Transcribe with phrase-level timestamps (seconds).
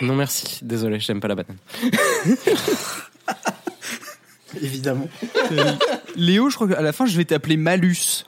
[0.00, 1.56] Non merci, désolé, j'aime pas la banane.
[4.62, 5.08] Évidemment.
[6.16, 8.24] Léo, je crois qu'à la fin, je vais t'appeler Malus.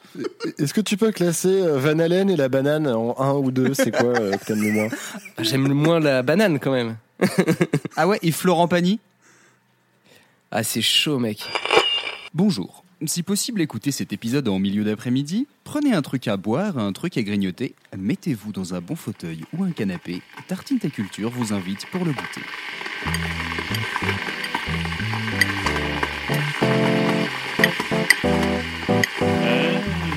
[0.58, 3.74] Est-ce que tu peux classer euh, Van Halen et la banane en un ou deux?
[3.74, 4.88] C'est quoi euh, que t'aimes le moins?
[5.37, 6.97] Ah, J'aime le moins la banane quand même.
[7.96, 8.98] Ah ouais, et Florent Pagny?
[10.51, 11.44] Ah c'est chaud mec.
[12.35, 12.83] Bonjour.
[13.04, 15.47] Si possible, écoutez cet épisode en milieu d'après-midi.
[15.65, 17.74] Prenez un truc à boire, un truc à grignoter.
[17.95, 20.23] Mettez-vous dans un bon fauteuil ou un canapé.
[20.48, 22.41] Tartine ta culture vous invite pour le goûter.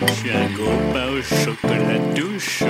[0.08, 2.66] Je suis un copain au chocolat tout chaud.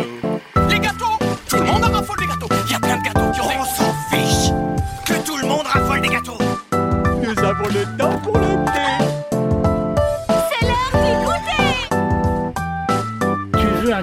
[0.70, 3.32] Les gâteaux Tout le monde en raffole des gâteaux Il y a plein de gâteaux
[3.32, 4.50] qui ont On s'en fiche
[5.06, 6.38] Que tout le monde raffole des gâteaux
[6.72, 8.69] Nous avons le temps pour l'été.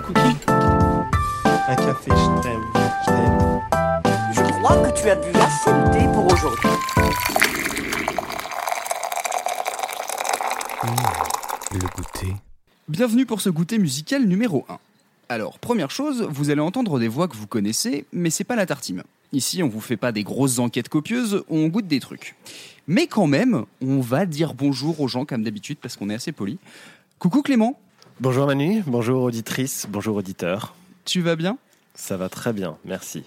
[0.06, 0.20] Cookie
[1.68, 2.62] Un café, je t'aime.
[2.74, 4.02] Je t'aime.
[4.32, 6.68] Je crois que tu as bu assez de thé pour aujourd'hui.
[11.72, 12.36] Le goûter.
[12.88, 14.78] Bienvenue pour ce goûter musical numéro 1.
[15.28, 18.66] Alors, première chose, vous allez entendre des voix que vous connaissez, mais c'est pas la
[18.66, 19.02] tartine.
[19.32, 22.36] Ici, on vous fait pas des grosses enquêtes copieuses, on goûte des trucs.
[22.86, 26.30] Mais quand même, on va dire bonjour aux gens comme d'habitude parce qu'on est assez
[26.30, 26.58] poli.
[27.18, 27.76] Coucou Clément,
[28.20, 30.74] Bonjour Manu, bonjour auditrice, bonjour auditeur.
[31.04, 31.58] tu vas bien?
[31.94, 33.24] Ça va très bien, merci.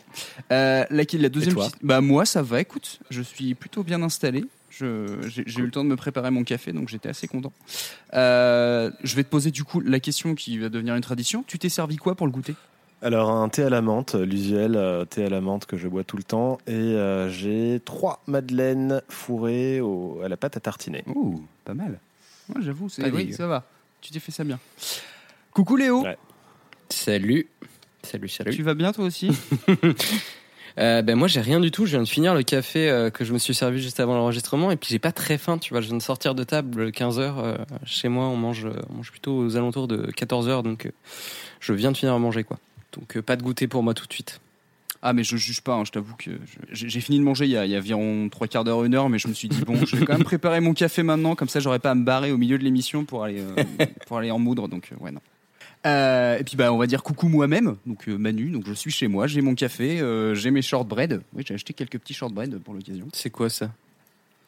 [0.51, 1.65] Euh, la, la deuxième Et toi?
[1.67, 4.45] petite- Bah moi ça va, écoute, je suis plutôt bien installé.
[4.69, 7.51] Je- J'ai eu le temps de me préparer mon café, donc j'étais assez content.
[8.13, 11.43] Euh, je vais te poser du coup la question qui va devenir une tradition.
[11.47, 12.55] Tu t'es servi quoi pour le goûter?
[13.01, 16.03] Alors un thé à la menthe, l'usuel euh, thé à la menthe que je bois
[16.03, 21.03] tout le temps, et euh, j'ai trois madeleines fourrées au- à la pâte à tartiner.
[21.07, 21.99] Ouh, pas mal.
[22.53, 23.65] Ouais, J'avoue, c'est Pas oui, ça va.
[24.01, 24.59] Tu t'es fait ça bien.
[25.51, 26.17] Coucou Léo, Ouais.
[26.89, 27.47] Salut.
[28.03, 28.55] Salut, salut.
[28.55, 29.29] tu vas bien toi aussi
[30.77, 33.25] Euh, ben moi j'ai rien du tout, je viens de finir le café euh, que
[33.25, 35.81] je me suis servi juste avant l'enregistrement et puis j'ai pas très faim, tu vois,
[35.81, 39.57] je viens de sortir de table 15h chez moi, on mange on mange plutôt aux
[39.57, 40.91] alentours de 14h donc euh,
[41.59, 42.59] je viens de finir à manger quoi.
[42.93, 44.39] Donc euh, pas de goûter pour moi tout de suite.
[45.01, 46.31] Ah mais je juge pas, hein, je t'avoue que
[46.71, 49.29] j'ai fini de manger il y, a, environ trois quarts d'heure, une heure, mais je
[49.29, 51.79] me suis dit bon, je vais quand même préparer mon café maintenant, comme ça j'aurais
[51.79, 54.67] pas à me barrer au milieu de l'émission pour aller euh, pour aller en moudre,
[54.67, 55.21] donc euh, ouais non.
[55.85, 59.07] Euh, et puis bah on va dire coucou moi-même, donc Manu, donc je suis chez
[59.07, 61.21] moi, j'ai mon café, j'ai mes shortbread.
[61.33, 63.07] Oui, j'ai acheté quelques petits shortbread pour l'occasion.
[63.13, 63.71] C'est quoi ça?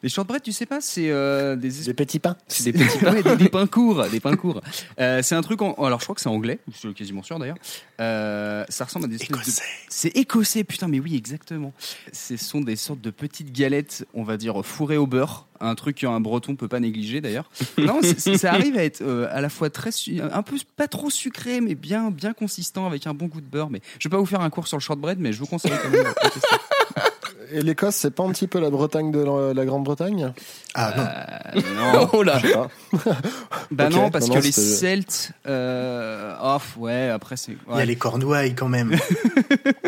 [0.02, 3.14] Les shortbread, tu sais pas, c'est euh, des Des petits pains c'est des petits pains,
[3.22, 4.60] des, des pains courts, des pains courts.
[4.98, 7.38] Euh, c'est un truc en, alors je crois que c'est anglais, je suis quasiment sûr
[7.38, 7.56] d'ailleurs.
[8.00, 9.62] Euh, ça ressemble à des de- Écossais.
[9.88, 11.72] c'est écossais, putain, mais oui, exactement.
[12.12, 15.98] Ce sont des sortes de petites galettes, on va dire fourrées au beurre, un truc
[15.98, 17.48] qu'un breton peut pas négliger d'ailleurs.
[17.78, 19.90] Non, ça arrive à être à la fois très,
[20.20, 23.70] un peu pas trop sucré, mais bien, bien consistant avec un bon goût de beurre.
[23.70, 25.72] Mais je vais pas vous faire un cours sur le shortbread, mais je vous conseille
[25.82, 26.06] quand même.
[27.50, 30.32] Et l'Écosse, c'est pas un petit peu la Bretagne de la, la Grande-Bretagne?
[30.74, 31.02] Ah non.
[31.02, 32.40] Euh, non, Oh là
[33.70, 37.56] bah non, parce non, que les Celtes, euh, oh, ouais, après c'est.
[37.70, 38.92] Il y a les Cornouailles quand même.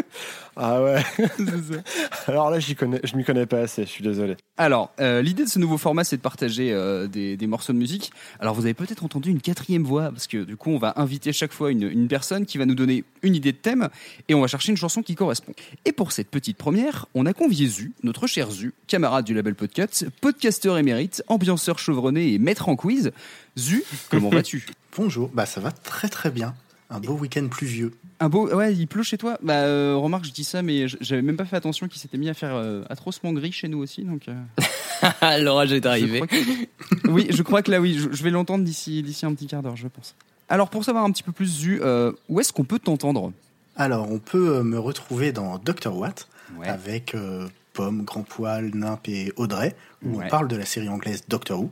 [0.56, 1.02] Ah ouais.
[2.26, 3.84] Alors là, connais, je m'y connais pas assez.
[3.84, 4.36] Je suis désolé.
[4.56, 7.78] Alors, euh, l'idée de ce nouveau format, c'est de partager euh, des, des morceaux de
[7.78, 8.12] musique.
[8.38, 11.32] Alors, vous avez peut-être entendu une quatrième voix, parce que du coup, on va inviter
[11.32, 13.88] chaque fois une, une personne qui va nous donner une idée de thème,
[14.28, 15.54] et on va chercher une chanson qui correspond.
[15.84, 19.54] Et pour cette petite première, on a convié Zu, notre cher Zu, camarade du label
[19.54, 23.10] Podcut, podcasteur émérite, ambianceur chevronné et maître en quiz.
[23.58, 24.66] Zu, comment vas-tu?
[24.96, 25.30] Bonjour.
[25.34, 26.54] Bah ça va très très bien.
[26.90, 27.92] Un beau week-end pluvieux.
[28.20, 29.38] Un beau, ouais, il pleut chez toi.
[29.42, 32.28] Bah, euh, remarque, je dis ça, mais j'avais même pas fait attention qu'il s'était mis
[32.28, 34.28] à faire euh, atrocement gris chez nous aussi, donc.
[34.28, 36.20] euh, L'orage est arrivé.
[36.20, 39.46] que- oui, je crois que là, oui, je, je vais l'entendre d'ici d'ici un petit
[39.46, 40.14] quart d'heure, je pense.
[40.48, 43.32] Alors, pour savoir un petit peu plus, Zu, euh, où est-ce qu'on peut t'entendre?
[43.76, 46.28] Alors on peut me retrouver dans Dr Watt
[46.58, 46.68] Ouais.
[46.68, 49.74] avec euh, Pomme, Grand Poil, Nimp et Audrey
[50.04, 50.26] où Ouais.
[50.26, 51.70] on parle de la série anglaise Doctor Who.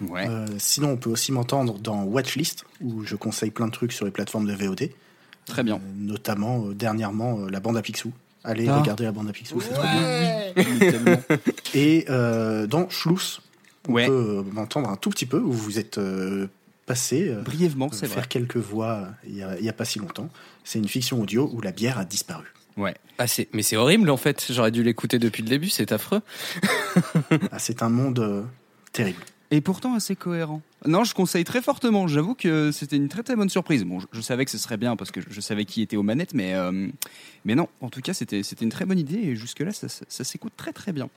[0.00, 0.26] Ouais.
[0.28, 4.04] Euh, sinon on peut aussi m'entendre dans Watchlist où je conseille plein de trucs sur
[4.04, 4.90] les plateformes de VOD.
[5.46, 5.76] Très bien.
[5.76, 8.12] Euh, notamment euh, dernièrement euh, la bande à Picsou.
[8.44, 8.80] Allez Ah.
[8.80, 11.20] regarder la bande à Picsou, c'est trop bien.
[11.74, 13.40] Et euh, dans Schluss,
[13.88, 14.06] on Ouais.
[14.06, 16.48] peut euh, m'entendre un tout petit peu, où vous êtes euh,
[16.86, 18.26] passé euh, Brièvement, c'est faire vrai.
[18.28, 20.28] quelques voix euh, il y, a, pas si longtemps.
[20.64, 22.46] C'est une fiction audio où la bière a disparu.
[22.76, 22.94] Ouais.
[23.18, 26.20] Ah, c'est- mais c'est horrible en fait, j'aurais dû l'écouter depuis le début, c'est affreux.
[27.50, 28.42] Ah, c'est un monde euh,
[28.92, 29.20] terrible.
[29.52, 30.62] Et pourtant assez cohérent.
[30.86, 32.08] Non, je conseille très fortement.
[32.08, 33.84] J'avoue que c'était une très très bonne surprise.
[33.84, 35.96] Bon, je, je savais que ce serait bien parce que je, je savais qui était
[35.96, 36.88] aux manettes, mais, euh,
[37.44, 40.04] mais non, en tout cas, c'était c'était une très bonne idée et jusque-là, ça, ça-
[40.08, 41.08] ça s'écoute très très bien.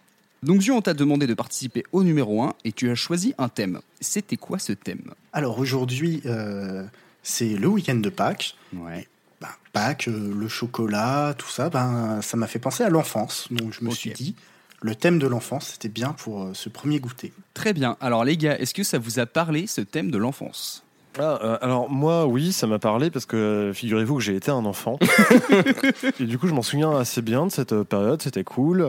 [0.43, 3.47] Donc, Zion, on t'a demandé de participer au numéro 1 et tu as choisi un
[3.49, 3.79] thème.
[4.01, 5.13] C'était quoi ce thème?
[5.33, 6.85] Alors aujourd'hui, euh,
[7.23, 8.55] c'est le week-end de Pâques.
[8.75, 9.07] Ouais.
[9.41, 13.47] ben, Pâques, euh, le chocolat, tout ça, ben, ça m'a fait penser à l'enfance.
[13.49, 14.35] Donc je me suis dit,
[14.81, 17.33] le thème de l'enfance, c'était bien pour euh, ce premier goûter.
[17.53, 17.97] Très bien.
[18.01, 20.81] Alors les gars, est-ce que ça vous a parlé ce thème de l'enfance?
[21.17, 24.65] Ah, euh, alors moi, oui, ça m'a parlé parce que figurez-vous que j'ai été un
[24.65, 24.99] enfant.
[26.19, 28.81] et du coup, je m'en souviens assez bien de cette euh, période, c'était cool.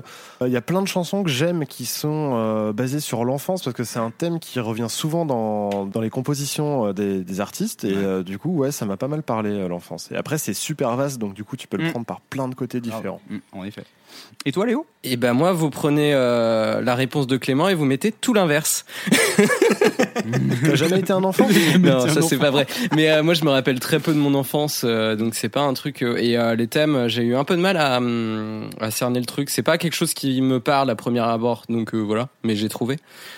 [0.43, 3.63] Euh, Il y a plein de chansons que j'aime qui sont euh, basées sur l'enfance
[3.63, 7.41] parce que c'est un thème qui revient souvent dans, dans les compositions euh, des, des
[7.41, 7.85] artistes.
[7.85, 10.11] Et euh, du coup, ouais, ça m'a pas mal parlé euh, l'enfance.
[10.11, 11.91] Et après, c'est super vaste, donc du coup, tu peux le Mm.
[11.93, 13.21] prendre par plein de côtés différents.
[13.31, 13.85] Mm, En effet.
[14.45, 14.87] Et toi Léo?
[15.03, 18.85] Et ben moi, vous prenez euh, la réponse de Clément et vous mettez tout l'inverse.
[20.65, 21.47] T'as jamais été un enfant?
[21.81, 22.67] Non, ça c'est pas vrai.
[22.95, 25.61] Mais euh, moi, je me rappelle très peu de mon enfance, euh, donc c'est pas
[25.63, 26.03] un truc.
[26.03, 29.21] euh, et euh, les thèmes, j'ai eu un peu de mal à, hum, à cerner
[29.21, 29.51] le truc.
[29.51, 32.29] C'est pas quelque chose qui me parle à premier abord, donc euh, voilà.
[32.45, 32.97] Mais j'ai trouvé,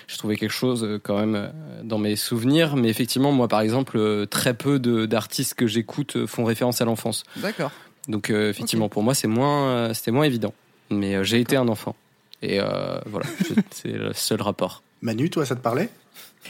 [0.08, 1.48] j'ai trouvé quelque chose euh, quand même euh,
[1.82, 2.76] dans mes souvenirs.
[2.76, 7.24] Mais effectivement, moi, par exemple, euh, très peu d'artistes que j'écoute font référence à l'enfance.
[7.36, 7.70] D'accord.
[8.08, 10.54] Donc euh, effectivement, pour moi, c'est moins, euh, c'était moins évident.
[10.90, 11.94] Mais euh, j'ai été un enfant.
[12.42, 13.26] Et euh, voilà,
[13.70, 14.82] c'est le seul rapport.
[15.02, 15.90] Manu, toi, ça te parlait?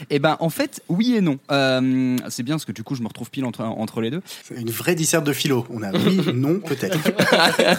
[0.09, 1.39] Eh ben en fait, oui et non.
[1.51, 4.21] Euh, c'est bien parce que du coup, je me retrouve pile entre, entre les deux.
[4.55, 5.65] Une vraie disserte de philo.
[5.69, 6.97] On a oui, non, peut-être.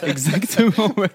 [0.05, 1.09] Exactement, ouais.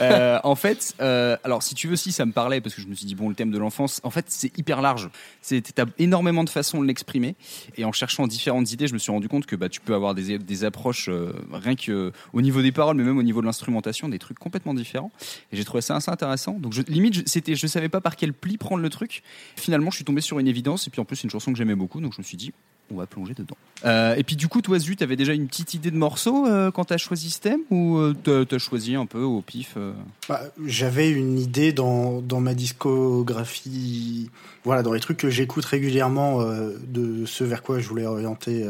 [0.00, 2.86] Euh, en fait, euh, alors si tu veux, si ça me parlait, parce que je
[2.88, 5.08] me suis dit, bon, le thème de l'enfance, en fait, c'est hyper large.
[5.42, 7.36] C'est- T'as énormément de façons de l'exprimer.
[7.76, 10.14] Et en cherchant différentes idées, je me suis rendu compte que bah, tu peux avoir
[10.14, 13.46] des, des approches, euh, rien que au niveau des paroles, mais même au niveau de
[13.46, 15.12] l'instrumentation, des trucs complètement différents.
[15.52, 16.52] Et j'ai trouvé ça assez intéressant.
[16.58, 19.22] Donc, je, limite, je, c'était, je savais pas par quel pli prendre le truc.
[19.56, 20.86] Finalement, je suis tombé sur une évidence.
[20.86, 22.00] Et puis en plus, c'est une chanson que j'aimais beaucoup.
[22.00, 22.52] Donc, je me suis dit,
[22.92, 23.56] on va plonger dedans.
[23.84, 26.70] Euh, et puis du coup, toi, Zu, t'avais déjà une petite idée de morceau euh,
[26.70, 29.92] quand t'as choisi ce thème ou euh, t'as, choisi un peu au pif euh
[30.28, 34.30] Bah, J'avais une idée dans, dans ma discographie,
[34.64, 38.64] voilà, dans les trucs que j'écoute régulièrement euh, de ce vers quoi je voulais orienter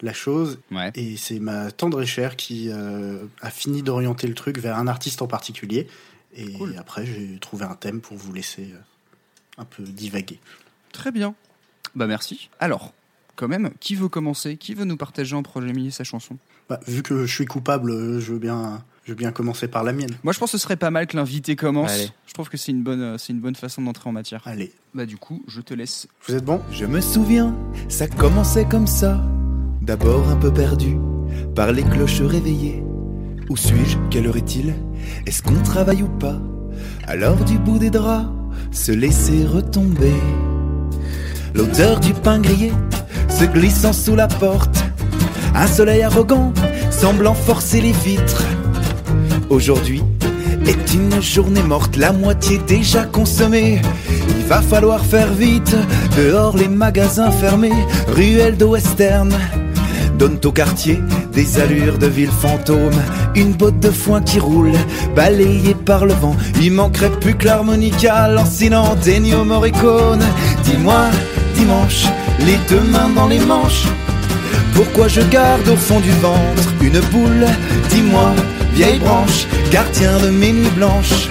[0.00, 0.58] la chose.
[0.70, 0.90] Ouais.
[0.94, 5.26] Et c'est ma tendre chère qui a fini d'orienter le truc vers un artiste en
[5.26, 5.86] particulier.
[6.34, 6.74] Et Cool.
[6.78, 8.68] après, j'ai trouvé un thème pour vous laisser
[9.58, 10.38] un peu divaguer.
[10.92, 11.34] Très bien.
[11.94, 12.48] Bah merci.
[12.60, 12.92] Alors,
[13.36, 14.56] quand même, qui veut commencer?
[14.56, 16.36] Qui veut nous partager en premier sa chanson?
[16.68, 19.92] Bah, vu que je suis coupable, je veux bien, je veux bien commencer par la
[19.92, 20.10] mienne.
[20.22, 21.90] Moi, je pense que ce serait pas mal que l'invité commence.
[21.90, 22.08] Allez.
[22.26, 24.42] Je trouve que c'est une bonne, euh, c'est une bonne façon d'entrer en matière.
[24.46, 26.06] Allez, Bah du coup, je te laisse.
[26.26, 26.60] vous êtes bon?
[26.70, 27.54] Je me souviens,
[27.88, 29.22] ça commençait comme ça.
[29.82, 30.96] D'abord un peu perdu,
[31.54, 32.82] par les cloches réveillées.
[33.50, 33.98] Où suis-je?
[34.10, 34.74] Quelle heure est-il?
[35.26, 36.40] Est-ce qu'on travaille ou pas?
[37.06, 38.28] Alors du bout des draps,
[38.72, 40.14] se laisser retomber.
[41.54, 42.72] L'odeur du pain grillé
[43.28, 44.84] se glissant sous la porte.
[45.54, 46.52] Un soleil arrogant
[46.90, 48.42] semblant forcer les vitres.
[49.50, 50.02] Aujourd'hui
[50.66, 53.80] est une journée morte, la moitié déjà consommée.
[54.28, 55.76] Il va falloir faire vite,
[56.16, 57.72] dehors les magasins fermés,
[58.08, 59.30] ruelles de western.
[60.22, 61.00] Donnent au quartier
[61.32, 63.02] des allures de ville fantôme.
[63.34, 64.70] Une botte de foin qui roule,
[65.16, 66.36] balayée par le vent.
[66.60, 70.22] Il manquerait plus que l'harmonica, lancinant d'Ennio Morricone.
[70.62, 71.06] Dis-moi,
[71.56, 72.04] dimanche,
[72.38, 73.88] les deux mains dans les manches.
[74.76, 77.48] Pourquoi je garde au fond du ventre une boule?
[77.90, 78.32] Dis-moi,
[78.74, 81.30] vieille branche, gardien de mes nuits blanches.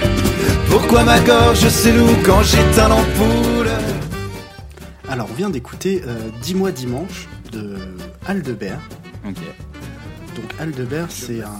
[0.68, 3.70] Pourquoi ma gorge se loue quand j'éteins l'ampoule?
[5.08, 7.74] Alors, on vient d'écouter euh, Dis-moi dimanche de
[8.26, 8.80] Aldebert.
[9.26, 9.38] Ok.
[10.36, 11.50] Donc Aldebert, c'est un,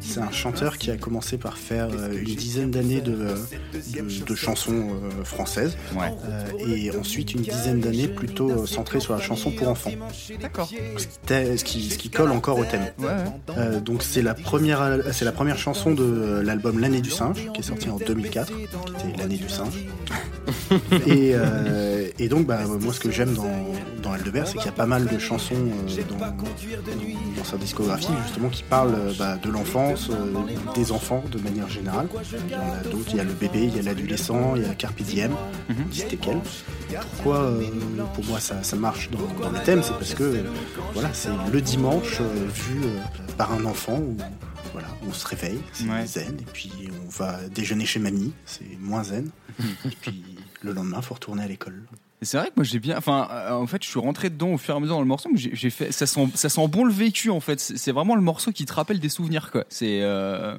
[0.00, 4.34] c'est un chanteur qui a commencé par faire euh, une dizaine d'années de, de, de
[4.34, 6.12] chansons euh, françaises Ouais.
[6.28, 9.90] euh, et ensuite une dizaine d'années plutôt euh, centrées sur la chanson pour enfants,
[10.40, 10.70] D'accord.
[11.56, 12.86] ce qui, ce colle encore au thème.
[12.98, 13.06] Ouais.
[13.56, 14.82] Euh, donc c'est la première,
[15.24, 18.62] la chanson de euh, l'album L'année du singe qui est sorti en 2004, qui
[19.08, 19.74] était l'année du singe.
[21.06, 23.50] et, euh, et donc bah, moi ce que j'aime dans,
[24.02, 26.34] dans Aldebert, c'est qu'il y a pas mal de chansons euh, dans, dans-
[27.36, 31.68] dans sa discographie justement qui parlent euh, bah, de l'enfance, euh, des enfants de manière
[31.68, 32.08] générale.
[32.46, 34.62] Il y en a d'autres, il y a le bébé, il y a l'adolescent, il
[34.62, 35.32] y a Carpe Diem,
[35.90, 36.38] Distéquel.
[37.16, 37.62] Pourquoi euh,
[38.14, 40.42] pour moi ça, ça marche dans, dans le thème C'est parce que euh,
[40.94, 42.80] voilà, c'est le dimanche euh, vu
[43.36, 44.16] par un enfant où
[44.72, 46.06] voilà, on se réveille, c'est Ouais.
[46.06, 46.72] zen, et puis
[47.06, 49.30] on va déjeuner chez mamie, c'est moins zen,
[49.84, 50.24] et puis
[50.62, 51.82] le lendemain, faut retourner à l'école.
[52.22, 54.58] C'est vrai que moi j'ai bien, enfin, euh, en fait, je suis rentré dedans au
[54.58, 56.84] fur et à mesure dans le morceau, mais j'ai fait, ça sent, ça sent bon
[56.84, 57.60] le vécu en fait.
[57.60, 59.64] C'est vraiment le morceau qui te rappelle des souvenirs quoi.
[59.68, 60.54] C'est, euh,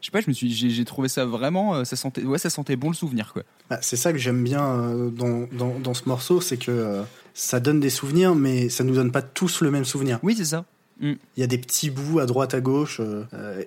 [0.00, 2.48] je sais pas, je me suis, j'ai trouvé ça vraiment, euh, ça sentait, ouais, ça
[2.48, 3.42] sentait bon le souvenir quoi.
[3.68, 7.02] Bah, c'est ça que j'aime bien euh, dans, dans, dans ce morceau, c'est que
[7.34, 10.18] ça donne des souvenirs, mais ça nous donne pas tous le même souvenir.
[10.22, 10.64] Oui, c'est ça.
[11.02, 13.00] Il y a des petits bouts à droite, à gauche,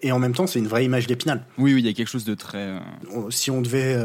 [0.01, 1.43] et en même temps, c'est une vraie image d'épinal.
[1.57, 2.79] Oui, oui, il y a quelque chose de très.
[3.29, 3.95] Si on devait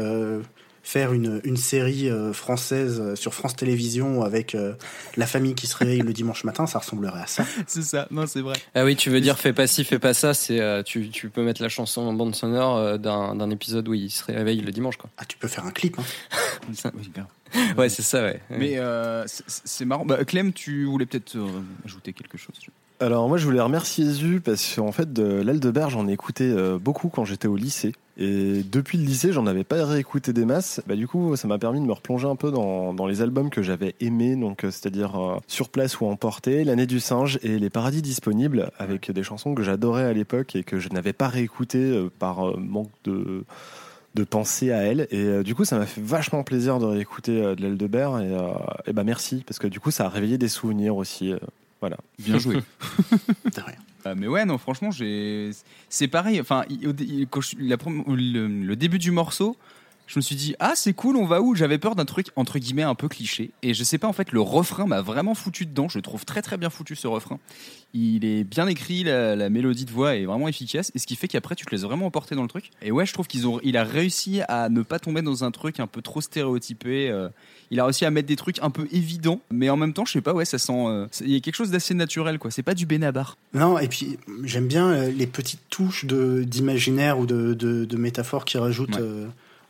[0.83, 4.73] faire une, une série euh, française euh, sur France Télévisions avec euh,
[5.17, 7.45] la famille qui se réveille le dimanche matin, ça ressemblerait à ça.
[7.67, 8.55] C'est ça, non, c'est vrai.
[8.75, 11.29] Ah oui, tu veux dire fais pas ci, fais pas ça, c'est euh, tu, tu
[11.29, 14.59] peux mettre la chanson en bande sonore euh, d'un d'un épisode où il se réveille
[14.61, 15.09] le dimanche quoi.
[15.17, 15.97] Ah, tu peux faire un clip.
[15.97, 16.03] Hein.
[16.95, 17.77] Oui, grave.
[17.77, 18.41] Ouais, c'est ça ouais.
[18.49, 20.05] Mais euh, c'est- marrant.
[20.05, 21.47] Bah, Clem, tu voulais peut-être euh,
[21.85, 22.55] ajouter quelque chose
[22.99, 26.77] Alors moi je voulais remercier Zu parce qu'en fait de l'Aldeberge j'en ai écouté euh,
[26.79, 30.81] beaucoup quand j'étais au lycée et depuis le lycée j'en avais pas réécouté des masses.
[30.87, 33.49] Bah du coup ça m'a permis de me replonger un peu dans, dans les albums
[33.49, 37.59] que j'avais aimés donc euh, c'est-à-dire euh, Sur place ou Emporté, L'année du singe et
[37.59, 41.27] Les paradis disponibles avec des chansons que j'adorais à l'époque et que je n'avais pas
[41.27, 43.45] réécoutées euh, par euh, manque de
[44.15, 47.41] de penser à elle et euh, du coup ça m'a fait vachement plaisir de réécouter
[47.41, 48.53] euh, de l'Aldebert et, euh,
[48.85, 51.37] et bah merci parce que du coup ça a réveillé des souvenirs aussi euh,
[51.83, 51.97] voilà.
[52.17, 52.55] Bien joué.
[53.43, 53.75] De rien.
[54.05, 54.89] Euh, mais ouais, non, franchement.
[55.89, 56.39] C'est pareil.
[56.39, 59.57] Enfin, le, début du morceau,
[60.07, 61.55] je me suis dit ah c'est cool, on va où?
[61.55, 63.51] J'avais peur d'un truc entre guillemets un peu cliché.
[63.61, 65.87] Et je sais pas en fait, le refrain m'a vraiment foutu dedans.
[65.87, 67.39] Je trouve très très bien foutu ce refrain.
[67.93, 71.27] Il est bien écrit, la, mélodie de voix est vraiment efficace, et ce qui fait
[71.27, 72.71] qu'après tu te laisses vraiment emporter dans le truc.
[72.81, 75.79] Et ouais, je trouve qu'ils ont, a réussi à ne pas tomber dans un truc
[75.79, 77.09] un peu trop stéréotypé.
[77.09, 77.29] euh,
[77.73, 80.11] il a réussi à mettre des trucs un peu évidents, mais en même temps, je
[80.13, 80.73] sais pas, ouais, ça sent.
[80.87, 82.51] euh, c'est- il y a quelque chose d'assez naturel, quoi.
[82.51, 83.35] C'est pas du Benabar.
[83.53, 88.45] Non, et puis j'aime bien euh, les petites touches d'imaginaire ou de, de, de métaphores
[88.45, 89.01] qu'il rajoute Ouais.
[89.01, 89.27] euh,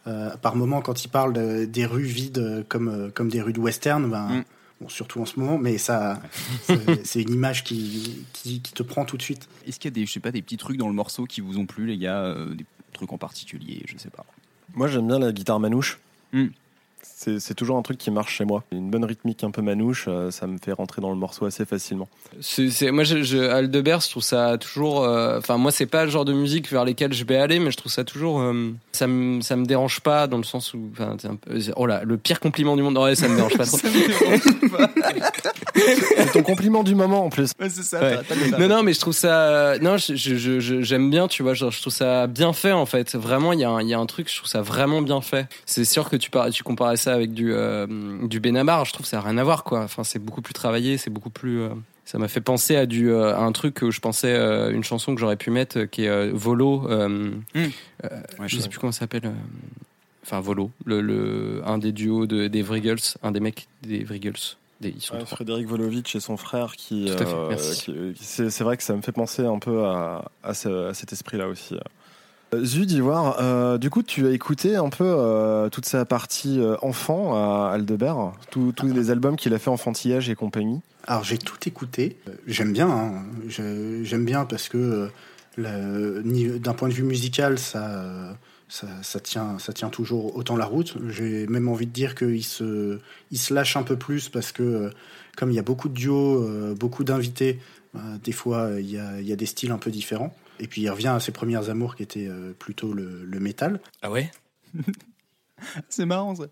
[0.07, 3.59] euh, par moment quand il parle de- des rues vides comme, comme des rues de
[3.59, 4.09] western.
[4.09, 4.43] Ben, Mm.
[4.81, 6.21] bon, surtout en ce moment, mais ça,
[7.05, 9.47] c'est- une image qui, qui, qui te prend tout de suite.
[9.65, 11.39] Est-ce qu'il y a des, je sais pas, des petits trucs dans le morceau qui
[11.41, 14.25] vous ont plu, les gars euh, Des trucs en particulier, je sais pas.
[14.75, 15.99] Moi, j'aime bien la guitare manouche.
[16.33, 16.47] Hmm.
[17.39, 18.63] C'est toujours un truc qui marche chez moi.
[18.71, 21.65] Une bonne rythmique un peu manouche, euh, ça me fait rentrer dans le morceau assez
[21.65, 22.07] facilement.
[22.41, 25.03] C'est, moi, je, je, Aldebert, je trouve ça toujours.
[25.03, 27.71] euh, Enfin, moi, c'est pas le genre de musique vers lesquelles je vais aller, mais
[27.71, 28.41] je trouve ça toujours.
[28.41, 30.89] euh, ça me, ça me dérange pas dans le sens où.
[30.99, 32.97] Un peu- oh là, le pire compliment du monde.
[32.97, 33.77] Ouais, ça me dérange pas trop.
[35.75, 37.51] C'est ton compliment du moment en plus.
[37.59, 37.99] Ouais, c'est ça.
[38.01, 38.17] Ouais.
[38.59, 39.77] Non, non, mais je trouve ça.
[39.81, 41.53] Non, je- je- j'aime bien, tu vois.
[41.53, 43.15] Genre, je trouve ça bien fait, en fait.
[43.15, 45.21] Vraiment, il y, a un- il y a un truc, je trouve ça vraiment bien
[45.21, 45.47] fait.
[45.65, 47.87] C'est sûr que tu, par- tu comparais ça avec du, euh,
[48.27, 48.85] du Benabar.
[48.85, 49.81] Je trouve que ça n'a rien à voir, quoi.
[49.83, 51.61] Enfin, c'est beaucoup plus travaillé, c'est beaucoup plus.
[51.61, 51.69] euh,
[52.05, 54.83] Ça m'a fait penser à, du, euh, à un truc que je pensais, euh, une
[54.83, 56.85] chanson que j'aurais pu mettre, euh, qui est euh, Volo.
[56.89, 57.69] euh, Ouais,
[58.47, 59.25] je sais plus comment ça s'appelle.
[59.25, 59.31] euh,
[60.25, 64.33] Enfin, Volo, le, le, un des duos de, des Vrigels, un des mecs des Vrigels.
[64.79, 65.35] Des, ils sont Ouais, trois.
[65.35, 67.05] Frédéric Volovitch et son frère qui.
[67.05, 67.93] Tout à fait, euh, merci.
[68.15, 71.11] c'est c'est vrai que ça me fait penser un peu à, à ce- à cet
[71.13, 71.75] esprit-là aussi.
[72.53, 76.59] Euh, Zu d'Ivoire, euh, du coup, tu as écouté un peu euh, toute sa partie
[76.59, 80.81] euh, enfant à Aldebert, tous les albums qu'il a fait enfantillage et compagnie?
[81.05, 82.17] Alors j'ai tout écouté.
[82.47, 82.89] J'aime bien.
[82.89, 83.11] hein.
[83.49, 85.09] J'aime bien parce que
[85.57, 88.37] d'un point de vue musical, ça,
[88.69, 90.95] ça, tient, ça tient toujours autant la route.
[91.09, 92.99] J'ai même envie de dire qu'il se,
[93.31, 94.91] il se lâche un peu plus parce que
[95.35, 97.59] comme il y a beaucoup de duos, beaucoup d'invités,
[98.23, 98.97] des fois il y
[99.33, 100.33] a des styles un peu différents.
[100.59, 103.79] Et puis il revient à ses premières amours qui étaient euh, plutôt le, le métal.
[104.01, 104.31] Ah ouais?
[105.89, 106.45] C'est marrant ça.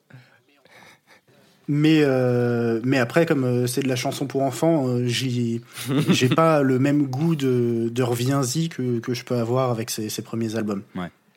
[1.67, 5.61] Mais, euh, mais après, comme euh, c'est de la chanson pour enfants, euh, j'ai
[6.29, 10.21] pas le même goût de, de Reviens-y que, que je peux avoir avec ses, ses
[10.21, 10.83] premiers albums.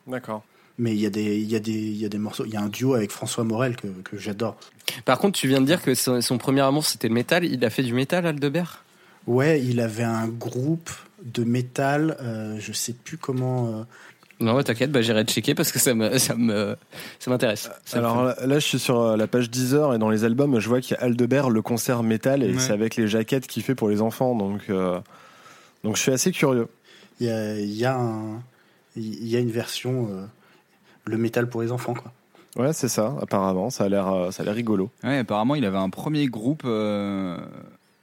[0.07, 0.43] D'accord.
[0.77, 2.43] Mais il y, a des- il y, a des- il y a des morceaux.
[2.45, 4.57] Il y a un duo avec François Morel que, que j'adore.
[5.05, 7.45] Par contre, tu viens de dire que son, son premier amour c'était le métal.
[7.45, 8.83] Il a fait du métal, Aldebert?
[9.27, 10.89] Ouais, il avait un groupe
[11.25, 13.67] de métal, euh, je sais plus comment.
[13.67, 13.83] euh,
[14.39, 16.75] Non, ouais, t'inquiète, bah, j'irai checker parce que ça me, ça me,
[17.19, 17.69] ça m'intéresse.
[17.85, 20.23] Ça me Alors là, là, je suis sur euh, la page Deezer et dans les
[20.23, 22.59] albums, je vois qu'il y a Aldebert, le concert métal, et Ouais.
[22.59, 24.35] c'est avec les jaquettes qu'il fait pour les enfants.
[24.35, 24.99] Donc, euh,
[25.83, 26.67] donc je suis assez curieux.
[27.19, 28.41] Il y a, il y, a un-
[28.95, 30.25] il y a une version, euh,
[31.05, 32.11] le métal pour les enfants, quoi.
[32.57, 33.69] Ouais, c'est ça, apparemment.
[33.69, 34.89] Ça a l'air euh, ça a l'air rigolo.
[35.03, 36.63] Ouais, apparemment, il avait un premier groupe.
[36.65, 37.37] euh,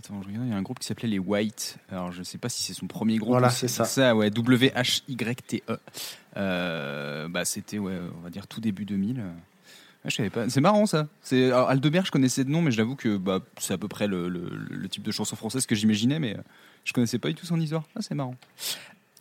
[0.05, 1.77] Attends, je regarde, il y a un groupe qui s'appelait les White.
[1.91, 3.31] Alors, je sais pas si c'est son premier groupe.
[3.31, 3.85] Voilà, c'est ça.
[3.85, 5.79] Ça, ouais, W-H-Y-T-E.
[6.37, 9.19] Euh, bah, c'était, ouais, on va dire tout début 2000.
[9.19, 9.25] Ouais,
[10.11, 10.49] je savais pas.
[10.49, 11.07] C'est marrant ça.
[11.23, 14.09] C'est alors, Aldebert, je connaissais de nom, mais j'avoue que bah, c'est à peu près
[14.09, 16.41] le, le- le type de chanson française que j'imaginais, mais euh,
[16.85, 17.85] je connaissais pas du tout son histoire.
[17.95, 18.35] Ah, c'est marrant.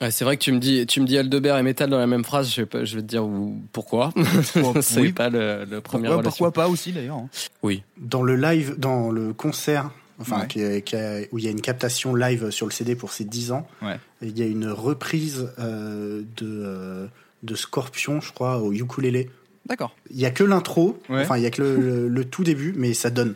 [0.02, 2.08] Ouais, c'est vrai que tu me dis, tu me dis Aldebert et métal dans la
[2.08, 2.50] même phrase.
[2.52, 4.12] Je vais, pas- je vais te dire où- pourquoi.
[4.82, 5.12] c'est oui.
[5.12, 7.30] pas le, le premier Pourquoi, pourquoi pas aussi d'ailleurs hein.
[7.62, 7.84] Oui.
[7.98, 10.48] Dans le live, dans le concert, enfin, Ouais.
[10.48, 13.12] qui est- qui a- où il y a une captation live sur le CD pour
[13.12, 13.98] ses 10 ans, Ouais.
[14.22, 17.08] il y a une reprise euh, de, euh,
[17.44, 19.30] de Scorpion, je crois, au ukulélé.
[19.68, 19.96] D'accord.
[20.10, 21.22] Il y a que l'intro, Ouais.
[21.22, 23.34] enfin, il y a que le, le- le tout début, mais ça donne.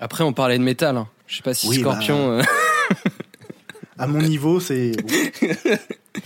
[0.00, 0.96] Après, on parlait de métal.
[0.96, 1.08] hein.
[1.26, 2.38] Je sais pas si Oui, Scorpion.
[2.38, 2.42] euh,
[3.98, 4.92] À mon niveau, c'est.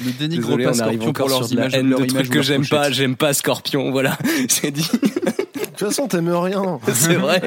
[0.01, 2.01] Ne dénigre pas on arrive Scorpion pour encore leurs sur de la images, haine leur
[2.01, 2.91] de ou que j'aime pas.
[2.91, 3.91] J'aime pas Scorpion.
[3.91, 4.19] Voilà,
[4.49, 4.87] c'est dit.
[4.89, 6.79] toute façon, t'aimes rien.
[6.93, 7.41] C'est vrai.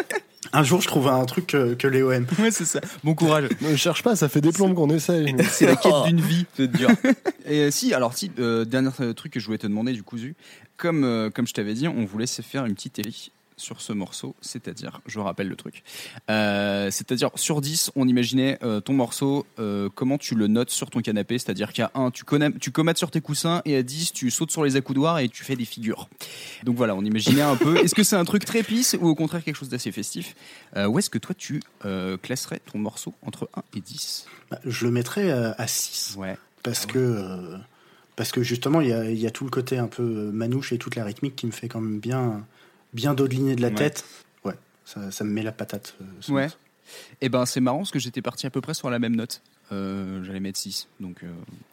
[0.58, 2.26] Un jour, je trouve un truc que, que Léo aime.
[2.40, 2.80] Ouais, c'est ça.
[3.04, 3.50] Bon courage.
[3.62, 5.36] Ne cherche pas, ça fait des plombes qu'on essaye.
[5.50, 6.04] C'est la quête Oh.
[6.08, 6.46] d'une vie.
[6.56, 6.90] C'est dur.
[7.46, 10.04] Et euh, si, alors si, euh, dernier euh, truc que je voulais te demander du
[10.04, 10.36] coup, Zu,
[10.78, 13.12] comme, euh, comme je t'avais dit, on voulait se faire une petite télé
[13.58, 15.84] sur ce morceau, c'est-à-dire, je rappelle le truc,
[16.30, 20.90] Euh, c'est-à-dire sur 10, on imaginait euh, ton morceau, euh, comment tu le notes sur
[20.90, 24.12] ton canapé, c'est-à-dire qu'à 1, tu, connais, tu commates sur tes coussins, et à 10,
[24.14, 26.10] tu sautes sur les accoudoirs et tu fais des figures.
[26.64, 29.16] Donc voilà, on imaginait un peu, est-ce que c'est un truc très pisse ou au
[29.16, 30.36] contraire quelque chose d'assez festif?
[30.76, 34.60] Euh, Où est-ce que toi tu euh, classerais ton morceau entre 1 et 10 Bah,
[34.66, 36.16] Je le mettrais euh, à 6.
[36.18, 36.38] Ouais.
[36.64, 36.98] Parce que.
[37.00, 37.58] euh,
[38.18, 40.72] parce que justement, il y a, il y a tout le côté un peu manouche
[40.72, 42.46] et toute la rythmique qui me fait quand même bien,
[42.96, 43.76] bien dodeliner de la Ouais.
[43.76, 44.04] tête.
[44.44, 45.96] Ouais, ça, ça me met la patate.
[46.02, 46.42] euh, Ouais.
[46.44, 46.58] morceau.
[47.22, 49.42] Eh ben c'est marrant parce que j'étais parti à peu près sur la même note.
[49.72, 50.88] Euh, J'allais mettre 6.
[51.00, 51.28] Donc, euh,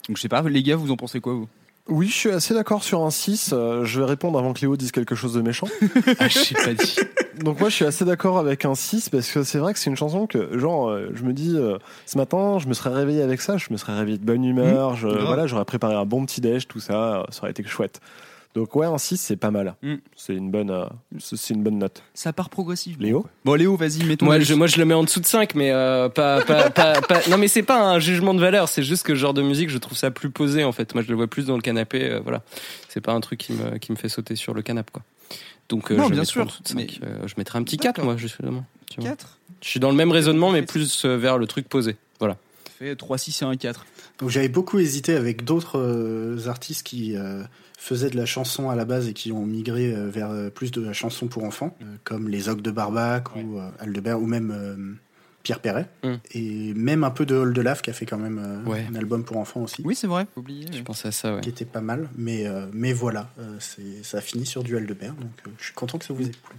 [0.08, 1.48] donc je sais pas, les gars, vous en pensez quoi vous?
[1.88, 3.50] Oui, je suis assez d'accord sur un 6.
[3.52, 5.68] Euh, je vais répondre avant que Léo dise quelque chose de méchant.
[6.18, 6.96] Ah, je sais pas dit.
[7.40, 9.90] Donc moi, je suis assez d'accord avec un 6 parce que c'est vrai que c'est
[9.90, 11.76] une chanson que, genre, euh, je me dis, euh,
[12.06, 14.94] ce matin, je me serais réveillé avec ça, je me serais réveillé de bonne humeur,
[14.96, 15.26] je, grave.
[15.26, 18.00] voilà, j'aurais préparé un bon petit déj, tout ça, euh, ça aurait été chouette.
[18.54, 19.76] Donc ouais, un 6, c'est pas mal.
[19.82, 19.94] Mm.
[20.14, 20.84] C'est une bonne, euh,
[21.18, 22.02] c'est une bonne note.
[22.12, 23.02] Ça part progressivement.
[23.02, 25.26] Léo Bon Léo, vas-y, mets ton Moi je, moi, je le mets en dessous de
[25.26, 28.68] 5, mais euh, pas, pas, pas, pas- Non, mais c'est pas un jugement de valeur,
[28.68, 30.92] c'est juste que ce genre de musique, je trouve ça plus posé, en fait.
[30.94, 32.42] Moi, je le vois plus dans le canapé, euh, voilà.
[32.90, 35.02] C'est pas un truc qui me, qui me fait sauter sur le canapé, quoi.
[35.70, 36.76] Donc, euh, Non, je le bien mettrai sûr, en dessous de 5.
[36.76, 38.04] mais- Euh, je mettrais un petit 4, D'accord.
[38.04, 38.66] moi, justement.
[38.90, 39.10] tu vois.
[39.10, 41.96] 4 Je suis dans le même raisonnement, mais plus euh, vers le truc posé.
[42.18, 42.36] Voilà.
[42.78, 43.86] fait 3, 6 et 1, 4.
[44.18, 47.42] Donc j'avais beaucoup hésité avec d'autres euh, artistes qui euh,
[47.82, 50.70] faisaient de la chanson à la base et qui ont migré euh, vers euh, plus
[50.70, 54.26] de la chanson pour enfants, euh, comme les Ogres de Barbac ou euh, Aldebert ou
[54.26, 54.76] même euh,
[55.42, 55.88] Pierre Perret.
[56.04, 56.12] Mm.
[56.32, 58.86] Et même un peu de Hall de Lave qui a fait quand même euh, Ouais.
[58.88, 59.82] un album pour enfants aussi.
[59.84, 60.66] Oui, c'est vrai, oublier.
[60.72, 61.40] Je pensais à ça, ouais.
[61.40, 63.58] Qui était pas mal, mais, euh, mais voilà, euh,
[64.02, 66.30] ça a fini sur du Aldebert, donc euh, je suis content que ça vous ait
[66.30, 66.54] plu.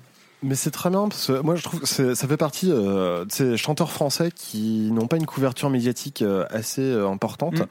[0.45, 3.31] Mais c'est très bien parce que moi je trouve que ça fait partie euh, de
[3.31, 7.65] ces chanteurs français qui n'ont pas une couverture médiatique euh, assez euh, importante Mm.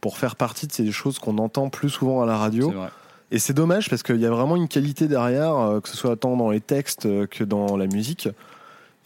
[0.00, 2.70] Pour faire partie de ces choses qu'on entend plus souvent à la radio.
[2.70, 2.88] Vrai.
[3.30, 6.16] Et c'est dommage parce qu'il y a vraiment une qualité derrière, euh, que ce soit
[6.16, 8.28] tant dans les textes euh, que dans la musique.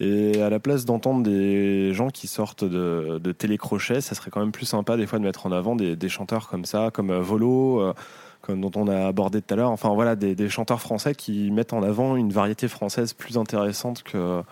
[0.01, 4.41] Et à la place d'entendre des gens qui sortent de, de télécrochets, ça serait quand
[4.41, 7.11] même plus sympa des fois de mettre en avant des, des chanteurs comme ça, comme
[7.11, 7.93] euh, Volo,
[8.41, 9.71] comme dont on a abordé tout à l'heure.
[9.71, 14.03] Enfin voilà, des, des chanteurs français qui mettent en avant une variété française plus intéressante
[14.03, 14.43] que,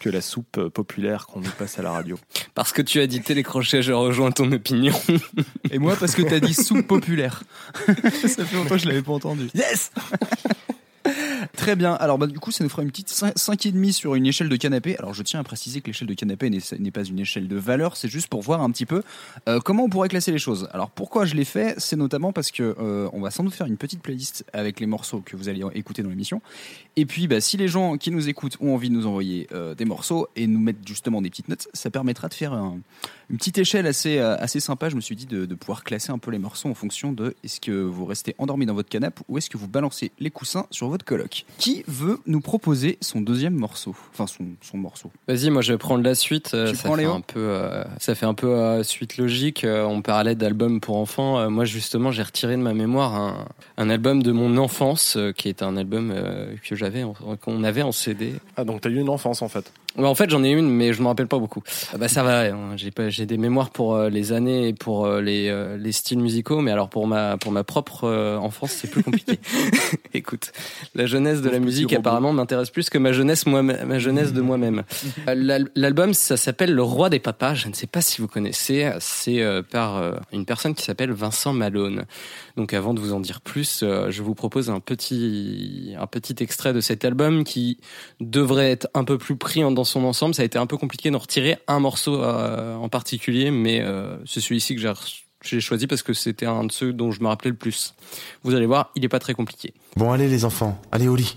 [0.00, 2.18] que la soupe euh, populaire qu'on nous passe à la radio.
[2.54, 4.94] Parce que tu as dit télécrochet, je rejoins ton opinion.
[5.70, 7.44] Et moi, parce que t'as dit soupe populaire.
[7.86, 9.48] ça fait longtemps que je l'avais pas entendu.
[9.54, 9.92] Yes
[11.60, 11.92] Très bien.
[11.92, 14.96] Alors, bah, du coup, ça nous fera une petite 5,5 sur une échelle de canapé.
[14.98, 17.98] Alors, je tiens à préciser que l'échelle de canapé n'est pas une échelle de valeur,
[17.98, 19.02] c'est juste pour voir un petit peu
[19.46, 20.70] euh, comment on pourrait classer les choses.
[20.72, 21.74] Alors, pourquoi je l'ai fait?
[21.76, 24.86] C'est notamment parce que euh, on va sans doute faire une petite playlist avec les
[24.86, 26.40] morceaux que vous allez écouter dans l'émission.
[26.96, 29.74] Et puis, bah, si les gens qui nous écoutent ont envie de nous envoyer euh,
[29.74, 32.78] des morceaux et nous mettre justement des petites notes, ça permettra de faire un-
[33.28, 34.88] une petite échelle assez, assez sympa.
[34.88, 37.36] Je me suis dit de, de pouvoir classer un peu les morceaux en fonction de
[37.44, 40.66] est-ce que vous restez endormi dans votre canapé ou est-ce que vous balancez les coussins
[40.70, 41.44] sur votre coloc.
[41.58, 43.94] Qui veut nous proposer son deuxième morceau?
[44.12, 45.10] Enfin, son, son morceau.
[45.28, 46.52] Vas-y, moi je vais prendre la suite.
[46.54, 47.12] Euh, Tu ça prends, fait Léo?
[47.12, 49.64] un peu, euh, ça fait un peu euh, suite logique.
[49.64, 51.38] Euh, on parlait d'albums pour enfants.
[51.38, 55.32] Euh, moi justement, j'ai retiré de ma mémoire un, un album de mon enfance, euh,
[55.32, 57.04] qui est un album euh, que j'avais,
[57.42, 58.34] qu'on avait en CD.
[58.56, 59.72] Ah donc t'as eu une enfance en fait.
[59.96, 61.62] Ouais, en fait, j'en ai une, mais je me rappelle pas beaucoup.
[61.92, 62.42] Ah bah ça va.
[62.42, 65.76] hein, J'ai pas, j'ai des mémoires pour euh, les années et pour euh, les, euh,
[65.76, 68.08] les styles musicaux, mais alors pour ma pour ma propre
[68.40, 69.40] enfance, c'est plus compliqué.
[70.14, 70.52] Écoute,
[70.94, 74.40] la jeunesse de la musique apparemment m'intéresse plus que ma jeunesse moi ma jeunesse de
[74.40, 74.84] moi-même.
[75.26, 77.54] L'al- L'album, ça s'appelle Le Roi des Papas.
[77.54, 78.90] Je ne sais pas si vous connaissez.
[79.00, 82.04] C'est par une personne qui s'appelle Vincent Malone.
[82.56, 86.72] Donc avant de vous en dire plus, je vous propose un petit un petit extrait
[86.72, 87.78] de cet album qui
[88.20, 90.34] devrait être un peu plus pris en- dans son ensemble.
[90.34, 94.16] Ça a été un peu compliqué d'en retirer un morceau euh, en particulier, mais euh,
[94.26, 94.82] c'est celui-ci que
[95.42, 97.94] j'ai choisi parce que c'était un de ceux dont je me rappelais le plus.
[98.42, 99.72] Vous allez voir, il est pas très compliqué.
[99.96, 101.36] Bon, allez les enfants, allez au lit.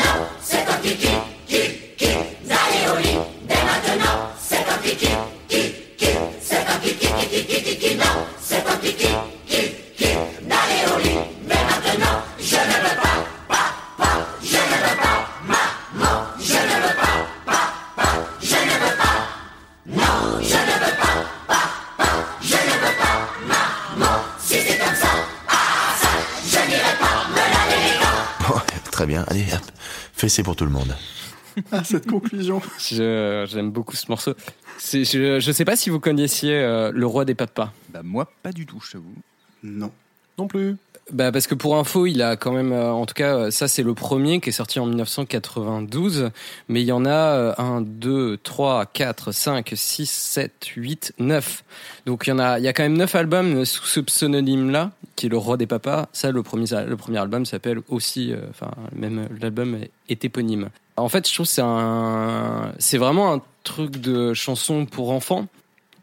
[29.15, 29.61] Allez, hop,
[30.13, 30.95] fessez pour tout le monde.
[31.73, 32.61] Ah, cette conclusion.
[32.79, 34.33] Je- J'aime beaucoup ce morceau.
[34.93, 37.73] Je, je sais pas si vous connaissiez euh, Le Roi des Papas.
[37.89, 39.13] Bah, moi, pas du tout, je t'avoue.
[39.61, 39.91] Non.
[40.37, 40.77] Non plus.
[41.11, 43.67] Bah parce que pour info, il a quand même, euh, en tout cas, euh, ça
[43.67, 46.29] c'est le premier qui est sorti en 1992,
[46.69, 51.63] mais il y en a euh, 1, 2, 3, 4, 5, 6, 7, 8, 9.
[52.05, 54.91] Donc il y en a, il y a quand même 9 albums sous ce pseudonyme-là,
[55.17, 56.07] qui est le roi des papas.
[56.13, 60.69] Ça, le premier, le premier album s'appelle aussi, euh, enfin, même l'album est éponyme.
[60.95, 65.47] En fait, je trouve c'est un, c'est vraiment un truc de chanson pour enfants.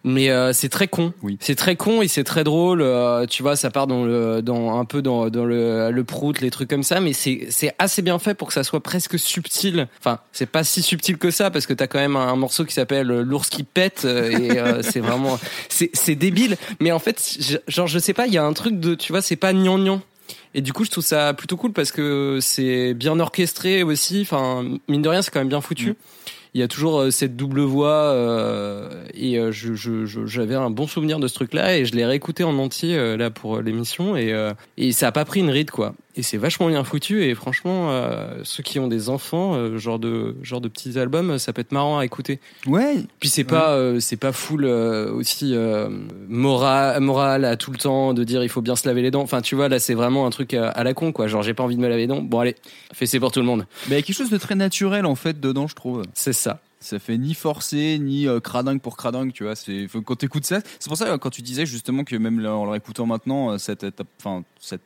[0.04, 1.12] Mais euh, c'est très con.
[1.22, 1.36] Oui.
[1.40, 2.82] C'est très con et c'est très drôle.
[2.82, 6.40] euh, tu vois, ça part dans le, dans un peu dans, dans le, le prout,
[6.40, 7.00] les trucs comme ça.
[7.00, 9.88] Mais c'est, c'est assez bien fait pour que ça soit presque subtil.
[9.98, 12.74] Enfin, c'est pas si subtil que ça parce que t'as quand même un, morceau qui
[12.74, 16.56] s'appelle l'ours qui pète euh, et euh, c'est vraiment, c'est, c'est débile.
[16.80, 19.12] Mais en fait, je- genre, je sais pas, il y a un truc de, tu
[19.12, 20.00] vois, c'est pas gnangnan.
[20.54, 24.20] Et du coup, je trouve ça plutôt cool parce que c'est bien orchestré aussi.
[24.22, 25.94] Enfin, mine de rien, c'est quand même bien foutu.
[26.54, 31.18] Il y a toujours euh, cette double voix euh, et euh, j'avais un bon souvenir
[31.18, 34.34] de ce truc-là et je l'ai réécouté en entier là pour l'émission et,
[34.76, 35.94] et ça a pas pris une ride quoi.
[36.18, 40.00] Et c'est vachement bien foutu et franchement, euh, ceux qui ont des enfants, euh, genre
[40.00, 42.40] de genre de petits albums, ça peut être marrant à écouter.
[42.66, 42.96] Ouais.
[43.20, 45.54] Puis c'est pas euh, c'est pas full aussi
[46.28, 49.22] moral moral à tout le temps de dire il faut bien se laver les dents.
[49.22, 51.28] Enfin tu vois là c'est vraiment un truc à, à la con quoi.
[51.28, 52.20] Genre j'ai pas envie de me laver les dents.
[52.20, 52.56] Bon allez,
[52.92, 53.66] fais c'est pour tout le monde.
[53.88, 56.02] Mais il y a quelque chose de très naturel en fait dedans, je trouve.
[56.14, 56.60] C'est ça.
[56.80, 59.56] Ça fait ni forcé, ni euh, cradingue pour cradingue, tu vois.
[59.56, 62.54] C'est faut- quand t'écoutes ça, c'est pour ça quand tu disais justement que même là,
[62.54, 63.88] en le réécoutant maintenant, euh, ça t'a,
[64.20, 64.76] enfin, ça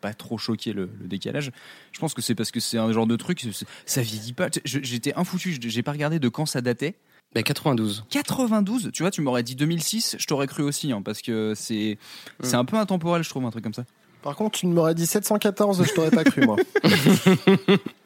[0.00, 1.50] pas trop choqué le, le décalage.
[1.92, 3.46] Je pense que c'est parce que c'est un genre de truc,
[3.86, 4.48] ça vieillit pas.
[4.64, 6.94] J'étais infoutu, je- j'ai pas regardé de quand ça datait.
[7.34, 8.04] Bah 92.
[8.10, 11.96] 92, tu vois, tu m'aurais dit 2006, je t'aurais cru aussi, hein, parce que c'est
[12.42, 13.84] c'est un peu intemporel, je trouve, un truc comme ça.
[14.22, 16.56] Par contre, tu m'aurais dit 714, je t'aurais pas cru, moi.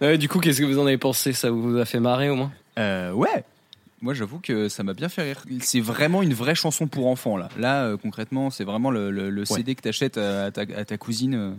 [0.00, 1.32] Ouais, du coup, qu'est-ce que vous en avez pensé?
[1.32, 2.52] Ça vous a fait marrer au moins?
[2.78, 3.44] Euh, ouais.
[4.02, 5.44] Moi, j'avoue que ça m'a bien fait rire.
[5.60, 7.50] C'est vraiment une vraie chanson pour enfants, là.
[7.58, 10.84] Là, euh, concrètement, c'est vraiment le, le- le CD que t'achètes à, à ta, à
[10.86, 11.52] ta cousine euh,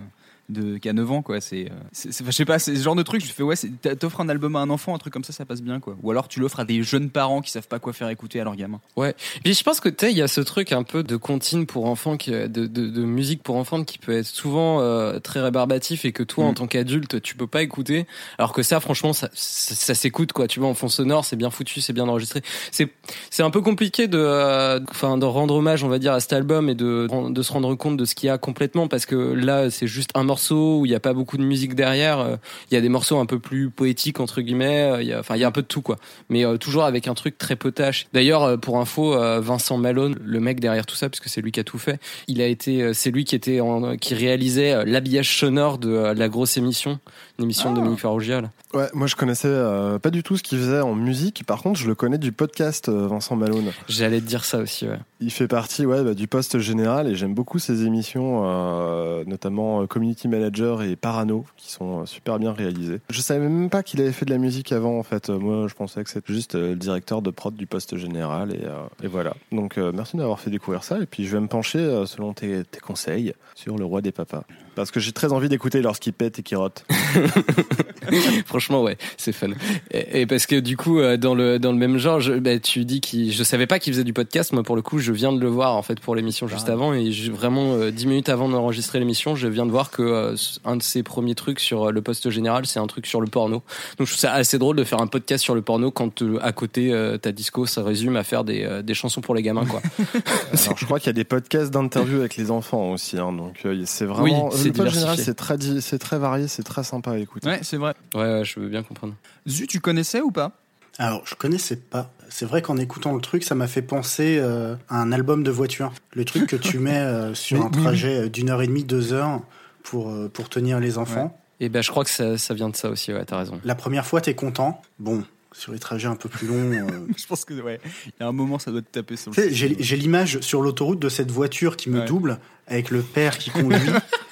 [0.51, 1.41] de, qui a 9 ans, quoi.
[1.41, 3.25] C'est, euh, je sais pas, c'est ce genre de truc.
[3.25, 3.55] Je fais, ouais,
[3.99, 5.95] t'offres un album à un enfant, un truc comme ça, ça passe bien, quoi.
[6.03, 8.43] Ou alors, tu l'offres à des jeunes parents qui savent pas quoi faire écouter à
[8.43, 8.79] leur gamin.
[8.95, 9.15] Ouais.
[9.43, 11.65] Puis je pense que tu sais, il y a ce truc un peu de comptine
[11.65, 15.41] pour enfants, qui, de, de, de musique pour enfants qui peut être souvent euh, très
[15.41, 16.55] rébarbatif et que toi, en Mm.
[16.55, 18.05] tant qu'adulte, tu peux pas écouter.
[18.37, 20.47] Alors que ça, franchement, ça, ça, ça s'écoute quoi.
[20.47, 22.41] Tu vois, en fond sonore, c'est bien foutu, c'est bien enregistré.
[22.71, 22.89] C'est
[23.29, 26.33] c'est un peu compliqué de, euh, enfin, de rendre hommage, on va dire, à cet
[26.33, 29.15] album et de de se rendre compte de ce qu'il y a complètement parce que
[29.15, 32.19] là, c'est juste un morceau où il y a pas beaucoup de musique derrière.
[32.19, 32.35] Euh,
[32.71, 34.91] Il y a des morceaux un peu plus poétiques entre guillemets.
[34.91, 35.97] Euh, Il y a, enfin, il y a un peu de tout quoi
[36.29, 38.07] mais euh, toujours avec un truc très potache.
[38.13, 41.63] D'ailleurs, pour info, Vincent Malone, le mec derrière tout ça, puisque c'est lui qui a
[41.63, 45.89] tout fait, il a été, c'est lui qui était, en, qui réalisait l'habillage sonore de
[45.89, 46.99] la grosse émission,
[47.37, 48.41] une émission de Dominique Farrugia.
[48.41, 48.51] là.
[48.73, 51.43] Ouais, moi je connaissais euh, pas du tout ce qu'il faisait en musique.
[51.45, 53.71] Par contre, je le connais du podcast Vincent Malone.
[53.89, 54.87] J'allais te dire ça aussi.
[54.87, 54.99] Ouais.
[55.19, 59.85] Il fait partie ouais, bah, du poste général et j'aime beaucoup ses émissions, euh, notamment
[59.87, 62.99] Community Manager et Parano, qui sont euh, super bien réalisées.
[63.09, 65.29] Je savais même pas qu'il avait fait de la musique avant en fait.
[65.29, 68.53] Euh, Moi je pensais que c'était juste euh, le directeur de prod du poste général
[68.55, 68.63] et,
[69.03, 69.35] et voilà.
[69.51, 72.33] Donc euh, merci de m'avoir fait découvrir ça et puis je vais me pencher selon
[72.33, 74.43] tes, tes conseils sur le roi des papas.
[74.75, 76.85] Parce que j'ai très envie d'écouter lorsqu'il pète et qu'il rote.
[78.45, 79.49] Franchement, ouais, c'est fun.
[79.91, 82.59] Et, et parce que du coup, euh, dans le dans le même genre, je, bah,
[82.59, 84.53] tu dis qu'il, je savais pas qu'il faisait du podcast.
[84.53, 86.93] Moi, pour le coup, je viens de le voir en fait pour l'émission juste avant
[86.93, 90.35] et je- vraiment euh, dix minutes avant d'enregistrer l'émission, je viens de voir que euh,
[90.65, 93.61] un de ses premiers trucs sur le poste général, c'est un truc sur le porno.
[93.97, 96.39] Donc, je trouve ça assez drôle de faire un podcast sur le porno quand euh,
[96.41, 99.41] à côté euh, ta disco, ça résume à faire des euh, des chansons pour les
[99.43, 99.81] gamins, quoi.
[100.65, 103.55] Alors, je crois qu'il y a des podcasts d'interviews avec les enfants aussi, hein, donc
[103.65, 104.47] euh, c'est vraiment.
[104.49, 105.23] Oui, c'est général, diversifié.
[105.23, 107.47] c'est très, di- c'est très varié, c'est très sympa à écouter.
[107.47, 107.93] Ouais, c'est vrai.
[108.13, 109.15] Ouais, ouais, je veux bien comprendre.
[109.47, 110.51] Zu, tu connaissais ou pas?
[110.97, 112.11] Alors, je connaissais pas.
[112.29, 115.51] C'est vrai qu'en écoutant le truc, ça m'a fait penser euh, à un album de
[115.51, 115.93] voiture.
[116.13, 117.81] Le truc que tu mets euh, sur Oui, un oui.
[117.81, 119.41] trajet d'une heure et demie, deux heures
[119.83, 121.37] pour, euh, pour tenir les enfants.
[121.59, 123.13] Et ben, je crois que ça, ça vient de ça aussi.
[123.13, 123.59] Ouais, t'as raison.
[123.63, 124.81] La première fois, t'es content?
[124.99, 126.71] Bon, sur les trajets un peu plus longs.
[126.71, 129.31] euh, Je pense que ouais, il y a un moment ça doit te taper sur
[129.35, 129.49] le.
[129.49, 132.05] J'ai j'ai l'image sur l'autoroute de cette voiture qui me Ouais.
[132.05, 132.39] double,
[132.71, 133.77] avec le père qui conduit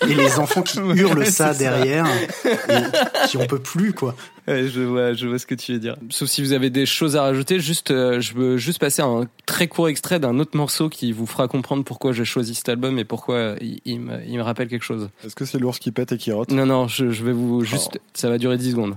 [0.07, 1.59] et les enfants qui Ouais, hurlent ça ça.
[1.59, 2.05] derrière,
[2.69, 4.15] et qui en peut plus, quoi.
[4.47, 5.95] Ouais, je vois, je vois ce que tu veux dire.
[6.09, 9.27] Sauf si vous avez des choses à rajouter, juste, euh, je veux juste passer un
[9.45, 12.97] très court extrait d'un autre morceau qui vous fera comprendre pourquoi j'ai choisi cet album
[12.97, 15.09] et pourquoi il, il me, il me rappelle quelque chose.
[15.25, 16.51] Est-ce que c'est l'ours qui pète et qui rote?
[16.51, 18.95] Non, non, je, je vais vous juste, ça va durer 10 secondes.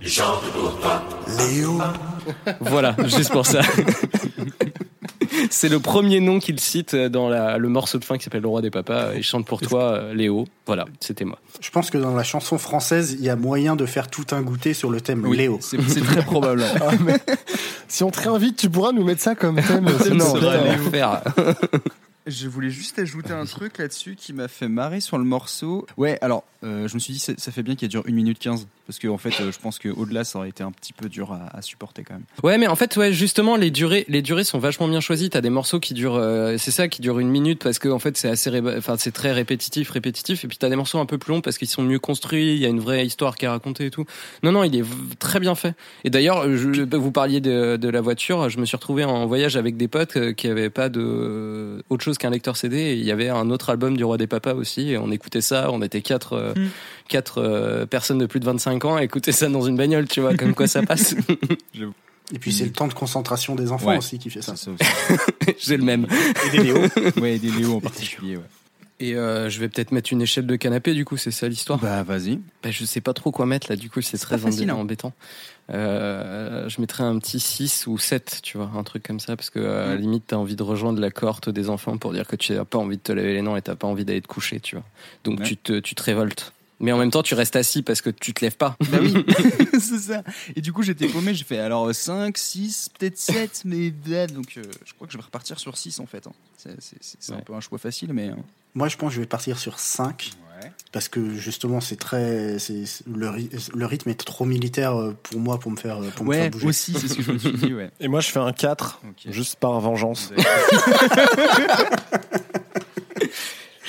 [1.39, 1.79] Léo
[2.61, 3.61] Voilà, juste pour ça.
[5.51, 8.49] C'est le premier nom qu'il cite dans la- le morceau de fin qui s'appelle Le
[8.49, 9.15] Roi des Papas.
[9.17, 10.47] Il chante pour toi, euh, Léo.
[10.67, 11.39] Voilà, c'était moi.
[11.61, 14.43] Je pense que dans la chanson française, il y a moyen de faire tout un
[14.43, 15.59] goûter sur le thème Oui, Léo.
[15.61, 16.65] C'est très probable.
[16.81, 17.19] Ah, mais
[17.89, 19.85] si on te réinvite, tu pourras nous mettre ça comme thème.
[20.15, 21.23] Non, on va le faire.
[22.27, 25.87] Je voulais juste ajouter un truc là-dessus qui m'a fait marrer sur le morceau.
[25.97, 28.39] Ouais, alors, euh, je me suis dit, ça, ça fait bien qu'il dure 1 minute
[28.39, 28.69] 15.
[28.87, 31.33] Parce que, en fait, euh, je pense qu'au-delà, ça aurait été un petit peu dur
[31.33, 32.25] à, à supporter quand même.
[32.43, 35.31] Ouais, mais en fait, ouais, justement, les durées, les durées sont vachement bien choisies.
[35.31, 37.99] T'as des morceaux qui durent, euh, c'est ça, qui durent une minute parce que en
[37.99, 40.45] fait, c'est assez, enfin, c'est très répétitif, répétitif.
[40.45, 42.55] Et puis t'as des morceaux un peu plus longs parce qu'ils sont mieux construits.
[42.55, 44.05] Il y a une vraie histoire qui est racontée et tout.
[44.43, 44.85] Non, non, il est
[45.19, 45.75] très bien fait.
[46.05, 48.49] Et d'ailleurs, vous parliez de, de la voiture.
[48.49, 52.12] Je me suis retrouvé en voyage avec des potes qui avaient pas de autre chose
[52.19, 52.77] qu'un lecteur CD.
[52.79, 54.91] Et il y avait un autre album du Roi des Papas aussi.
[54.91, 55.71] Et on écoutait ça.
[55.73, 56.69] On était quatre, euh, Mm.
[57.09, 60.07] quatre euh, personnes de plus de 25 ans à écouter ça dans une bagnole.
[60.09, 61.15] Tu vois, comme quoi ça passe.
[62.35, 63.99] Et puis c'est le temps de concentration des enfants Ouais.
[63.99, 64.55] aussi qui fait ça.
[64.57, 65.15] C'est ça.
[65.59, 66.07] J'ai le même.
[66.47, 66.77] Et des Léo.
[67.21, 68.43] ouais, des Léo en particulier, ouais.
[69.01, 71.81] Et euh, je vais peut-être mettre une échelle de canapé, du coup, c'est ça l'histoire?
[71.81, 72.39] Bah, vas-y.
[72.63, 74.97] Bah, je sais pas trop quoi mettre là, du coup, c'est très pas facile, embê-
[75.05, 75.13] hein.
[75.71, 79.49] Euh, je mettrais un petit 6 ou 7, tu vois, un truc comme ça, parce
[79.51, 82.27] que euh, à la limite, t'as envie de rejoindre la cohorte des enfants pour dire
[82.27, 84.21] que tu n'as pas envie de te laver les dents et t'as pas envie d'aller
[84.21, 84.85] te coucher, tu vois.
[85.25, 85.47] Donc Ouais.
[85.47, 86.53] tu, te, tu te révoltes.
[86.81, 88.77] Mais en même temps, tu restes assis parce que tu te lèves pas.
[88.91, 89.15] Bah oui,
[89.79, 90.23] c'est ça.
[90.57, 93.91] Et du coup, j'étais paumé, j'ai fait alors 5, 6, peut-être 7, mais
[94.27, 96.27] donc euh, je crois que je vais repartir sur 6 en fait.
[96.27, 96.33] hein.
[96.59, 98.31] C'est c'est- c'est- c'est un peu un choix facile, mais.
[98.31, 98.35] euh,
[98.75, 100.73] Moi, je pense que je vais partir sur 5 Ouais.
[100.93, 105.41] parce que justement, c'est très, c'est le, ry- le rythme est trop militaire euh, pour
[105.41, 106.67] moi pour me faire, pour me faire bouger.
[106.67, 107.91] aussi, c'est ce que je me suis dit, ouais.
[108.01, 109.33] Et moi, je fais un 4, Ok.
[109.33, 110.33] juste par vengeance.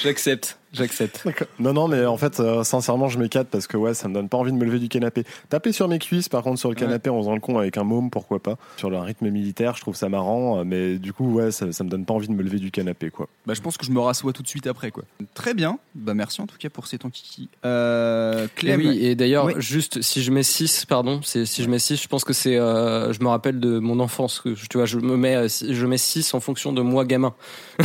[0.01, 1.23] J'accepte, j'accepte.
[1.59, 4.13] Non, non, mais en fait, euh, sincèrement, je mets 4 parce que ouais, ça me
[4.13, 5.23] donne pas envie de me lever du canapé.
[5.49, 6.81] Taper sur mes cuisses, par contre, sur le Ouais.
[6.81, 8.57] canapé en faisant le con avec un môme, pourquoi pas.
[8.77, 11.83] Sur le rythme militaire, je trouve ça marrant, euh, mais du coup, ouais, ça, ça
[11.83, 13.27] me donne pas envie de me lever du canapé, quoi.
[13.45, 15.03] Bah, je pense que je me rassois tout de suite après, quoi.
[15.33, 15.77] Très bien.
[15.95, 17.49] Bah, merci en tout cas pour ces temps kiki.
[17.65, 19.53] Euh, Et oui, et d'ailleurs, Oui.
[19.59, 22.57] juste si je mets 6, pardon, c'est si je mets 6, je pense que c'est
[22.57, 25.97] euh, je me rappelle de mon enfance que tu vois, je me mets je mets
[25.97, 27.33] 6 en fonction de moi gamin.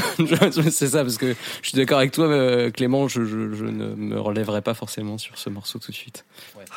[0.71, 3.97] c'est ça parce que je suis d'accord avec toi euh, Clément, je, je, je ne
[3.97, 6.25] me relèverai pas forcément sur ce morceau tout de suite.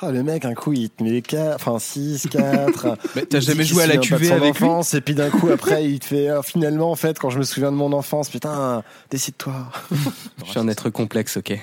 [0.02, 2.98] Ah, le mec, un coup, il te met 4, enfin 6, 4.
[3.16, 5.86] Mais t'as jamais joué à la cuvée avec lui enfance, Et puis d'un coup, après,
[5.86, 8.84] il te fait, ah, finalement, en fait, quand je me souviens de mon enfance, putain,
[9.12, 9.72] décide-toi.
[10.44, 11.54] Je suis un être complexe, OK.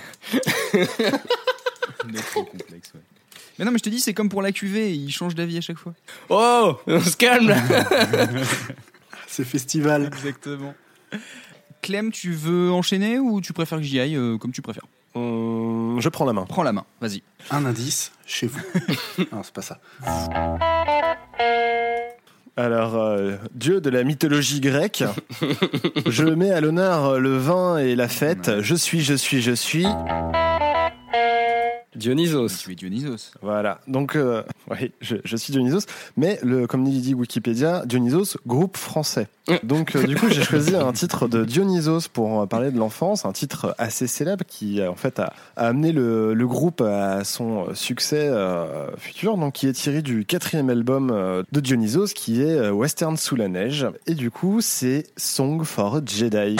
[2.31, 3.01] Trop complexe, ouais.
[3.59, 5.61] Mais non, mais je te dis, c'est comme pour la cuvée, il change d'avis à
[5.61, 5.95] chaque fois.
[6.29, 7.57] Oh, on se calme là.
[9.27, 10.07] C'est festival.
[10.07, 10.75] Exactement.
[11.83, 15.99] Clem, tu veux enchaîner ou tu préfères que j'y aille euh, comme tu préfères Hum,
[16.01, 16.45] je prends la main.
[16.47, 17.23] Prends la main, vas-y.
[17.51, 18.61] Un indice chez vous.
[19.33, 19.81] non, c'est pas ça.
[22.57, 25.05] Alors, euh, dieu de la mythologie grecque,
[26.07, 28.61] je mets à l'honneur euh, le vin et la fête.
[28.61, 29.87] Je suis, je suis, je suis.
[31.97, 32.49] Dionysos.
[32.63, 33.33] Tu es Dionysos.
[33.43, 33.81] Voilà.
[33.87, 35.87] Donc, euh, oui, je, je suis Dionysos.
[36.17, 39.29] Mais, le, comme dit Wikipédia, Dionysos, groupe français.
[39.63, 43.25] Donc, euh, du coup, j'ai choisi un titre de Dionysos pour euh, parler de l'enfance.
[43.25, 47.75] Un titre assez célèbre qui, en fait, a, a amené le, le groupe à son
[47.75, 49.37] succès euh, futur.
[49.37, 53.87] Donc, qui est tiré du quatrième album de Dionysos, qui est Western sous la neige.
[54.07, 56.57] Et du coup, c'est Song for a Jedi.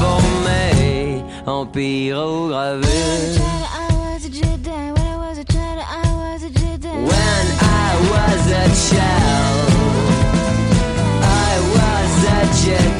[0.00, 2.88] Transformait en pyrogravure.
[6.92, 9.70] When I was a child,
[11.22, 12.99] I was a Jedi.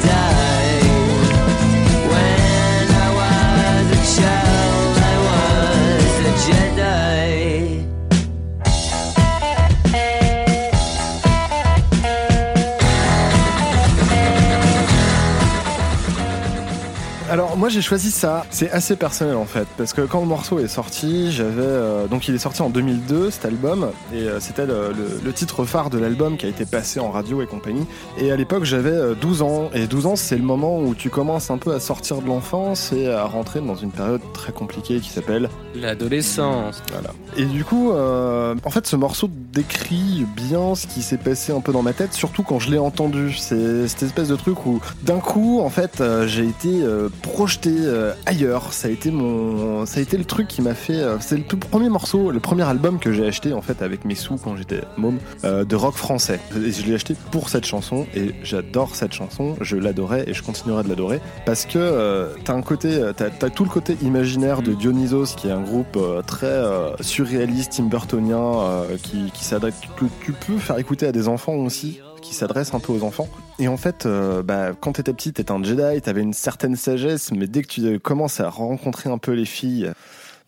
[17.31, 18.45] Alors moi j'ai choisi ça.
[18.51, 22.27] C'est assez personnel en fait, parce que quand le morceau est sorti, j'avais euh, donc
[22.27, 25.91] il est sorti en 2002 cet album et euh, c'était le, le- le titre phare
[25.91, 27.87] de l'album qui a été passé en radio et compagnie.
[28.19, 31.11] Et à l'époque j'avais euh, 12 ans et 12 ans c'est le moment où tu
[31.11, 34.99] commences un peu à sortir de l'enfance et à rentrer dans une période très compliquée
[35.01, 36.83] qui s'appelle L'adolescence.
[36.93, 37.11] Voilà.
[37.37, 41.61] Et du coup, euh, en fait, ce morceau décrit bien ce qui s'est passé un
[41.61, 43.35] peu dans ma tête, surtout quand je l'ai entendu.
[43.39, 47.09] C'est cette espèce de truc où, d'un coup, en fait, euh, j'ai été euh,
[47.51, 48.73] projeté euh, ailleurs.
[48.73, 50.95] Ça a été mon, ça a été le truc qui m'a fait.
[50.95, 54.05] euh, c'est le tout premier morceau, le premier album que j'ai acheté en fait avec
[54.05, 56.39] mes sous quand j'étais môme euh, de rock français.
[56.55, 59.57] Et je l'ai acheté pour cette chanson et j'adore cette chanson.
[59.61, 63.65] Je l'adorais et je continuerai de l'adorer parce que t'as un côté, t'as as tout
[63.65, 66.63] le côté imaginaire de Dionysos qui est un groupe très
[67.01, 71.55] surréaliste, Tim Burtonien, euh, qui, qui s'adresse, que tu peux faire écouter à des enfants
[71.55, 73.29] aussi, qui s'adresse un peu aux enfants.
[73.59, 77.33] Et en fait, euh, bah, quand t'étais petit, t'étais un Jedi, t'avais une certaine sagesse,
[77.33, 79.91] mais dès que tu commences à rencontrer un peu les filles,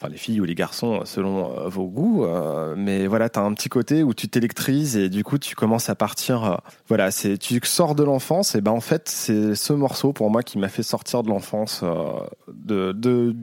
[0.02, 3.54] enfin les filles ou les garçons selon euh, vos goûts, euh, mais voilà, t'as un
[3.54, 6.44] petit côté où tu t'électrises et du coup tu commences à partir.
[6.44, 6.56] euh,
[6.88, 10.42] voilà, c'est tu sors de l'enfance et ben en fait c'est ce morceau pour moi
[10.42, 11.84] qui m'a fait sortir de l'enfance,
[12.48, 13.36] de, de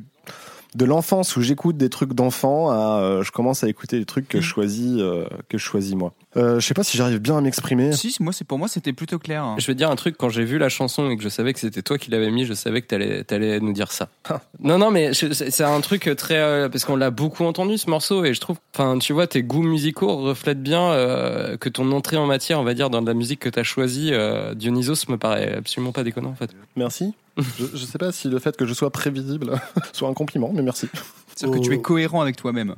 [0.75, 4.27] de l'enfance où j'écoute des trucs d'enfant à euh, je commence à écouter des trucs
[4.27, 6.13] que je choisis euh, que je choisis moi.
[6.37, 7.91] Euh, je sais pas si j'arrive bien à m'exprimer.
[7.91, 9.43] Si, moi, c'est pour moi, c'était plutôt clair.
[9.43, 9.55] hein.
[9.57, 11.53] Je vais te dire un truc, quand j'ai vu la chanson et que je savais
[11.53, 14.09] que c'était toi qui l'avais mis, je savais que t'allais allais nous dire ça.
[14.59, 16.37] non, non, mais je- c'est c'est un truc très...
[16.37, 19.41] euh, parce qu'on l'a beaucoup entendu ce morceau et je trouve, enfin, tu vois, tes
[19.41, 23.07] goûts musicaux reflètent bien euh, que ton entrée en matière, on va dire, dans de
[23.07, 26.51] la musique que t'as choisie, euh, Dionysos me paraît absolument pas déconnant en fait.
[26.75, 27.15] Merci.
[27.37, 29.59] je, je sais pas si le fait que je sois prévisible
[29.93, 30.87] soit un compliment, mais merci.
[31.35, 31.81] C'est-à-dire que tu es Oh.
[31.81, 32.75] cohérent avec toi-même.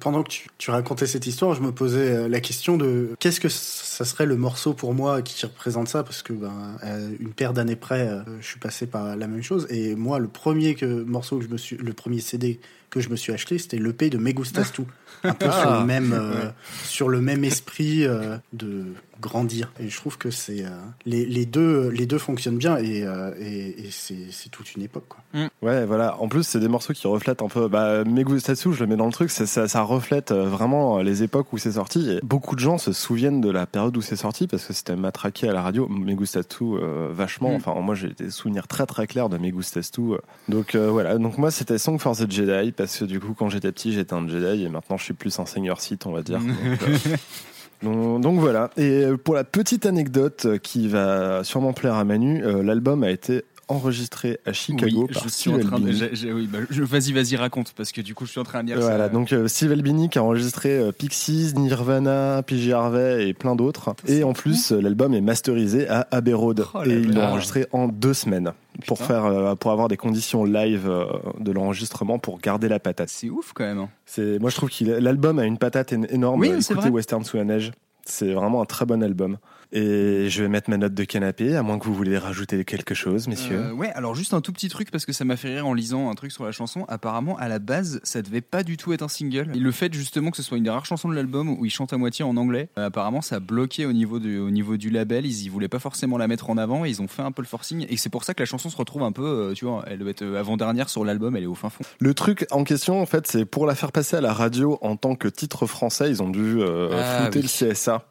[0.00, 3.40] Pendant que tu, tu racontais cette histoire, je me posais euh, la question de qu'est-ce
[3.40, 6.52] que ça serait le morceau pour moi qui représente ça parce que ben
[6.84, 10.18] euh, une paire d'années près, euh, je suis passé par la même chose et moi
[10.18, 13.32] le premier que morceau que je me suis, le premier CD que je me suis
[13.32, 14.82] acheté, c'était l'EP de Me Gustas Tu,
[15.24, 15.78] un peu sur Ah.
[15.80, 16.50] le même euh, Ouais.
[16.84, 18.84] sur le même esprit euh, de
[19.20, 20.68] grandir et je trouve que c'est euh,
[21.06, 25.06] les, les deux les deux fonctionnent bien et, euh, et, et c'est toute une époque
[25.08, 25.20] quoi.
[25.62, 26.20] Ouais, voilà.
[26.20, 27.66] En plus, c'est des morceaux qui reflètent un peu.
[27.68, 31.52] Bah, Megustatsu, je le mets dans le truc, ça, ça reflète euh, vraiment les époques
[31.52, 32.10] où c'est sorti.
[32.10, 34.96] Et beaucoup de gens se souviennent de la période où c'est sorti parce que c'était
[34.96, 35.88] matraqué à la radio.
[35.88, 37.52] Megustatsu, euh, vachement.
[37.52, 37.56] Mm.
[37.56, 40.00] Enfin, moi, j'ai des souvenirs très très clairs de Megustatsu.
[40.12, 40.18] euh.
[40.48, 41.18] Donc euh, voilà.
[41.18, 44.14] Donc moi, c'était Song for the Jedi parce que du coup, quand j'étais petit, j'étais
[44.14, 46.38] un Jedi et maintenant, je suis plus un seigneur Sith, on va dire.
[46.38, 46.48] Donc,
[46.82, 47.16] euh,
[47.82, 48.70] donc, donc voilà.
[48.76, 53.02] Et euh, pour la petite anecdote euh, qui va sûrement plaire à Manu, euh, l'album
[53.02, 55.54] a été enregistré à Chicago oui, par je suis Steve.
[55.72, 56.32] Albini.
[56.32, 58.80] oui, bah, vas-y, vas-y, raconte, parce que du coup, je suis en train de dire
[58.80, 59.08] Voilà, ça.
[59.08, 63.94] donc euh, Steve Albini qui a enregistré euh, Pixies, Nirvana, PJ Harvey et plein d'autres.
[64.06, 66.64] Et en plus, euh, l'album est masterisé à Abbey Road.
[66.74, 68.52] Oh et ils l'ont enregistré en deux semaines
[68.86, 70.90] pour faire, euh, pour avoir des conditions live
[71.38, 73.08] de l'enregistrement pour garder la patate.
[73.08, 73.78] C'est ouf quand même.
[73.78, 73.88] hein.
[74.06, 76.40] C'est, moi je trouve qu'il l'album a une patate énorme.
[76.40, 76.90] Oui, c'est Écoutez.
[76.90, 77.72] Western sous la neige.
[78.06, 79.38] C'est vraiment un très bon album.
[79.76, 82.94] Et je vais mettre ma note de canapé, à moins que vous voulez rajouter quelque
[82.94, 83.58] chose, messieurs.
[83.58, 85.74] Euh, ouais, alors juste un tout petit truc parce que ça m'a fait rire en
[85.74, 86.84] lisant un truc sur la chanson.
[86.86, 89.50] Apparemment, à la base, ça devait pas du tout être un single.
[89.52, 91.70] Et le fait justement que ce soit une des rares chansons de l'album où il
[91.70, 94.76] chante à moitié en anglais, euh, apparemment, ça a bloqué au niveau du, au niveau
[94.76, 95.26] du label.
[95.26, 97.42] Ils, ils voulaient pas forcément la mettre en avant et ils ont fait un peu
[97.42, 97.84] le forcing.
[97.88, 99.98] Et c'est pour ça que la chanson se retrouve un peu, euh, tu vois, elle
[99.98, 101.82] doit être euh, avant-dernière sur l'album, elle est au fin fond.
[101.98, 104.94] Le truc en question, en fait, c'est pour la faire passer à la radio en
[104.94, 107.50] tant que titre français, ils ont dû euh, Ah, flouter oui.
[107.66, 108.06] le CSA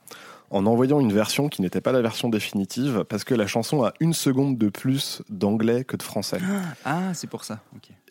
[0.53, 3.93] en envoyant une version qui n'était pas la version définitive parce que la chanson a
[3.99, 6.37] une seconde de plus d'anglais que de français.
[6.85, 7.59] Ah, c'est pour ça.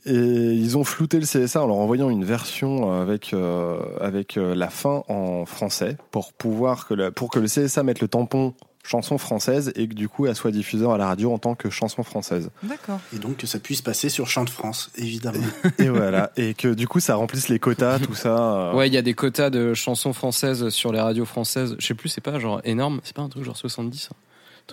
[0.04, 4.52] Et ils ont flouté le CSA en leur envoyant une version avec euh, avec euh,
[4.56, 9.16] la fin en français pour pouvoir que pour que le CSA mette le tampon chanson
[9.16, 12.02] française et que du coup elle soit diffusée à la radio en tant que chanson
[12.02, 12.50] française.
[12.64, 12.98] D'accord.
[13.14, 15.38] Et donc que ça puisse passer sur Chant de France évidemment.
[15.78, 18.36] Et voilà et que du coup ça remplisse les quotas tout ça.
[18.70, 21.76] euh, Ouais, il y a des quotas de chansons françaises sur les radios françaises.
[21.78, 24.16] Je sais plus, c'est pas genre énorme, c'est pas un truc genre 70 hein.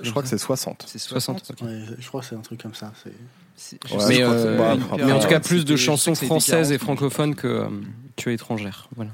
[0.02, 0.86] Je crois que c'est 60.
[0.88, 1.40] C'est 60.
[1.46, 1.62] 60.
[1.62, 1.68] ok.
[1.68, 2.92] Ouais, je crois que c'est un truc comme ça.
[3.04, 3.12] c'est-
[4.08, 7.68] mais, euh, bah, en tout cas, plus de chansons françaises 40, et francophones que, euh,
[8.16, 8.88] que étrangères.
[8.96, 9.12] Voilà.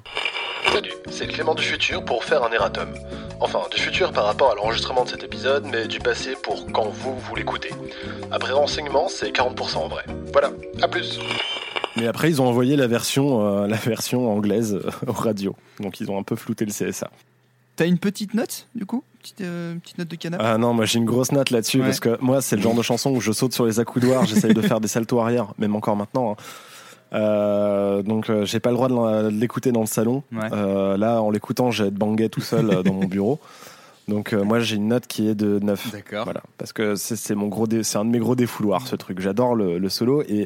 [0.71, 2.89] Salut, c'est Clément du futur pour faire un erratum.
[3.39, 6.89] Enfin, du futur par rapport à l'enregistrement de cet épisode, mais du passé pour quand
[6.89, 7.71] vous, vous l'écoutez.
[8.31, 10.03] Après renseignement, c'est 40% en vrai.
[10.33, 11.19] Voilà, à plus
[11.95, 15.55] Mais après, ils ont envoyé la version, euh, la version anglaise euh, aux radios.
[15.79, 17.09] Donc, ils ont un peu flouté le CSA.
[17.75, 20.43] T'as une petite note, du coup petite, euh, petite note de canapé?
[20.47, 21.85] Ah non, moi j'ai une grosse note là-dessus Ouais.
[21.85, 24.53] parce que moi, c'est le genre de chanson où je saute sur les accoudoirs, j'essaye
[24.53, 26.31] de faire des saltos arrière, même encore maintenant.
[26.33, 26.35] hein.
[27.13, 30.23] Euh, donc, euh, j'ai pas le droit de l'écouter dans le salon.
[30.31, 30.49] Ouais.
[30.97, 33.39] Là, en l'écoutant, j'ai être bangé tout seul dans mon bureau.
[34.07, 35.91] Donc moi j'ai une note qui est de 9.
[35.91, 36.25] D'accord.
[36.25, 39.19] Voilà, parce que c'est mon gros c'est un de mes gros défouloirs ce truc.
[39.19, 40.45] J'adore le, le solo et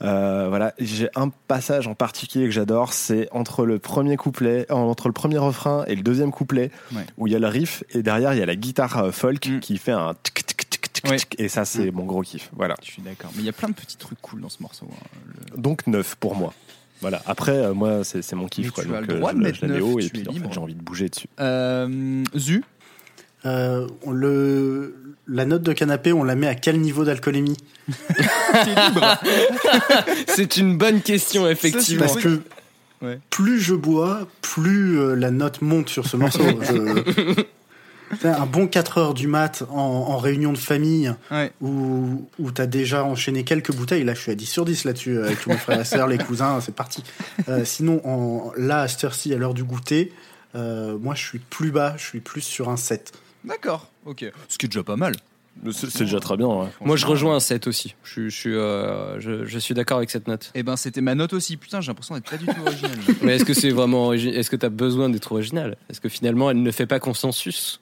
[0.00, 4.74] euh, voilà, j'ai un passage en particulier que j'adore, c'est entre le premier couplet, euh,
[4.74, 7.04] entre le premier refrain et le deuxième couplet, Ouais.
[7.18, 9.46] où il y a le riff et derrière il y a la guitare euh, folk
[9.46, 9.60] Mm.
[9.60, 11.16] qui fait un tic tic tic tic Ouais.
[11.16, 12.50] tic, et ça c'est mon gros kiff.
[12.56, 12.74] Voilà.
[12.82, 13.30] Je suis d'accord.
[13.34, 14.86] Mais il y a plein de petits trucs cool dans ce morceau.
[14.90, 15.06] hein.
[15.54, 16.52] Le- Donc 9 pour moi.
[17.00, 17.20] Voilà.
[17.26, 18.84] Après euh, moi c'est mon kiff quoi.
[18.84, 20.10] tu Donc as le droit je de mettre je la mets neuf, haut et tu
[20.10, 21.28] puis en fait, j'ai envie de bouger dessus.
[22.36, 22.64] Zu?
[23.44, 24.94] Euh, le,
[25.26, 27.56] la note de canapé, on la met à quel niveau d'alcoolémie
[30.28, 32.06] C'est une bonne question, effectivement.
[32.06, 32.40] Parce que
[33.02, 33.18] Ouais.
[33.30, 36.44] plus je bois, plus euh, la note monte sur ce morceau.
[36.62, 37.42] Je-
[38.28, 41.50] Un bon 4 heures du mat en, en réunion de famille Ouais.
[41.60, 44.04] où, où t'as déjà enchaîné quelques bouteilles.
[44.04, 46.06] Là, je suis à 10 sur 10 là-dessus euh, avec tous mes frères et sœurs,
[46.06, 47.02] les cousins, c'est parti.
[47.48, 50.12] Euh, sinon, en, là, à cette heure-ci, à l'heure du goûter,
[50.54, 53.10] euh, moi, je suis plus bas, je suis plus sur un 7.
[53.44, 54.24] D'accord, ok.
[54.48, 55.14] Ce qui est déjà pas mal.
[55.72, 56.46] C'est déjà très bien.
[56.46, 56.68] ouais.
[56.80, 57.94] Moi, je rejoins un 7 aussi.
[58.04, 60.50] Je, suis- je, suis, euh, je, je suis d'accord avec cette note.
[60.54, 61.58] Eh ben, c'était ma note aussi.
[61.58, 62.96] Putain, j'ai l'impression d'être pas du tout original.
[63.22, 65.76] Mais est-ce que c'est vraiment origi- Est-ce que tu as besoin d'être original?
[65.90, 67.80] Est-ce que finalement, elle ne fait pas consensus?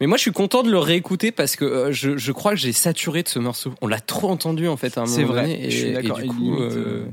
[0.00, 2.58] Mais moi, je suis content de le réécouter parce que euh, je, je crois que
[2.58, 3.74] j'ai saturé de ce morceau.
[3.82, 5.66] On l'a trop entendu en fait à un moment C'est vrai, donné.
[5.66, 6.16] Et, je suis et d'accord.
[6.16, 7.04] du Et coup, limite, euh, euh,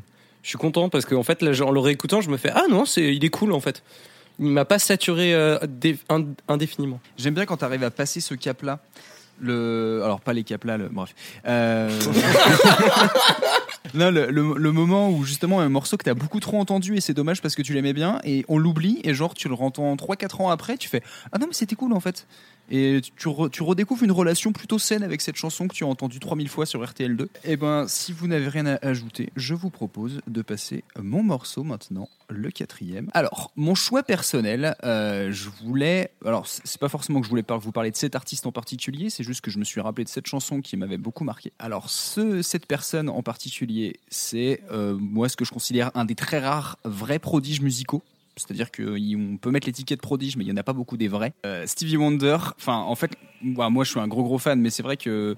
[0.41, 2.85] je suis content parce qu'en fait, là, en le réécoutant, je me fais ah non,
[2.85, 3.83] c'est il est cool en fait.
[4.39, 6.99] Il m'a pas saturé euh, dé- ind- indéfiniment.
[7.17, 8.79] J'aime bien quand tu arrives à passer ce cap-là.
[9.39, 10.01] Le...
[10.03, 10.87] Alors, pas les caps-là, le...
[10.89, 11.13] bref.
[11.47, 11.89] Euh...
[13.93, 17.01] non, le, le- moment où justement un morceau que tu as beaucoup trop entendu et
[17.01, 19.95] c'est dommage parce que tu l'aimais bien et on l'oublie et genre tu le entends
[19.95, 22.27] 3-4 ans après, tu fais Ah non, mais c'était cool en fait.
[22.69, 26.19] Et tu, re- redécouvres une relation plutôt saine avec cette chanson que tu as entendue
[26.19, 27.27] 3000 fois sur RTL2.
[27.43, 31.63] Et ben, si vous n'avez rien à ajouter, je vous propose de passer mon morceau
[31.63, 33.09] maintenant, le quatrième.
[33.13, 36.11] Alors, mon choix personnel, euh, je voulais.
[36.25, 39.23] Alors, c'est pas forcément que je voulais vous parler de cet artiste en particulier, c'est
[39.23, 41.53] juste que je me suis rappelé de cette chanson qui m'avait beaucoup marqué.
[41.59, 46.15] Alors, ce, cette personne en particulier, c'est euh, moi ce que je considère un des
[46.15, 48.03] très rares vrais prodiges musicaux.
[48.37, 51.33] C'est-à-dire qu'on peut mettre l'étiquette prodige, mais il n'y en a pas beaucoup des vrais.
[51.45, 53.11] Euh, Stevie Wonder, enfin, en fait,
[53.41, 55.35] moi, moi, je suis un gros gros fan, mais c'est vrai que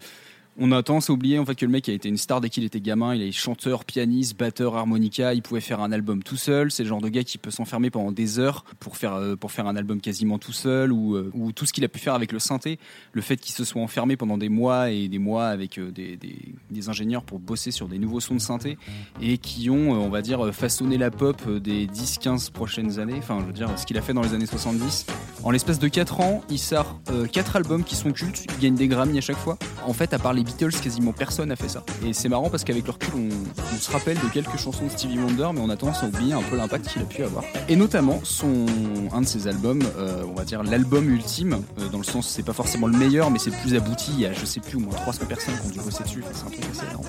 [0.59, 2.49] on a tendance à oublier en fait que le mec a été une star dès
[2.49, 3.15] qu'il était gamin.
[3.15, 5.33] Il est chanteur, pianiste, batteur, harmonica.
[5.33, 6.69] Il pouvait faire un album tout seul.
[6.69, 9.51] C'est le genre de gars qui peut s'enfermer pendant des heures pour faire euh, pour
[9.51, 12.13] faire un album quasiment tout seul ou euh, ou tout ce qu'il a pu faire
[12.13, 12.77] avec le synthé.
[13.13, 16.17] Le fait qu'il se soit enfermé pendant des mois et des mois avec euh, des,
[16.17, 18.77] des, ingénieurs pour bosser sur des nouveaux sons de synthé
[19.21, 23.17] et qui ont, on va dire, façonné la pop des 10-15 prochaines années.
[23.17, 25.05] Enfin, je veux dire, ce qu'il a fait dans les années 70.
[25.43, 26.99] En l'espace de 4 ans, il sort
[27.31, 28.45] 4 albums qui sont cultes.
[28.57, 29.57] Il gagne des Grammy à chaque fois.
[29.85, 31.83] En fait, à part les Beatles, quasiment personne n'a fait ça.
[32.05, 35.19] Et c'est marrant parce qu'avec le recul, on, se rappelle de quelques chansons de Stevie
[35.19, 37.43] Wonder, mais on a tendance à oublier un peu l'impact qu'il a pu avoir.
[37.69, 38.65] Et notamment, son,
[39.13, 42.43] un de ses albums, euh, on va dire l'album ultime, euh, dans le sens, c'est
[42.43, 44.11] pas forcément le meilleur, mais c'est le plus abouti.
[44.15, 46.23] Il y a, je sais plus, au moins 300 personnes qui ont dû bosser dessus.
[46.33, 47.05] C'est un truc assez énorme.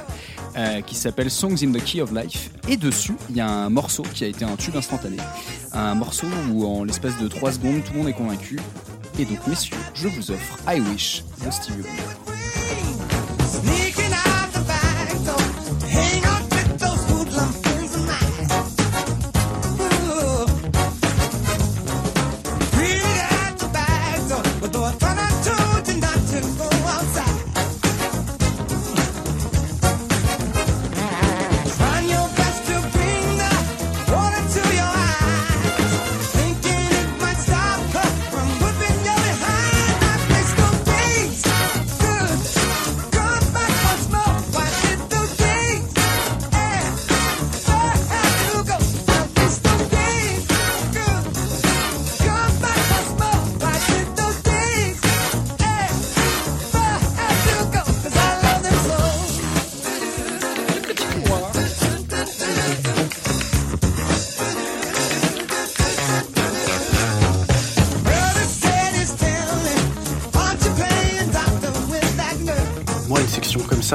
[0.57, 2.51] Euh, qui s'appelle Songs in the Key of Life.
[2.69, 5.17] Et dessus, il y a un morceau qui a été un tube instantané.
[5.73, 8.59] Un morceau où, en l'espace de 3 secondes, tout le monde est convaincu.
[9.19, 13.10] Et donc, messieurs, je vous offre I Wish de Stevie Wonder.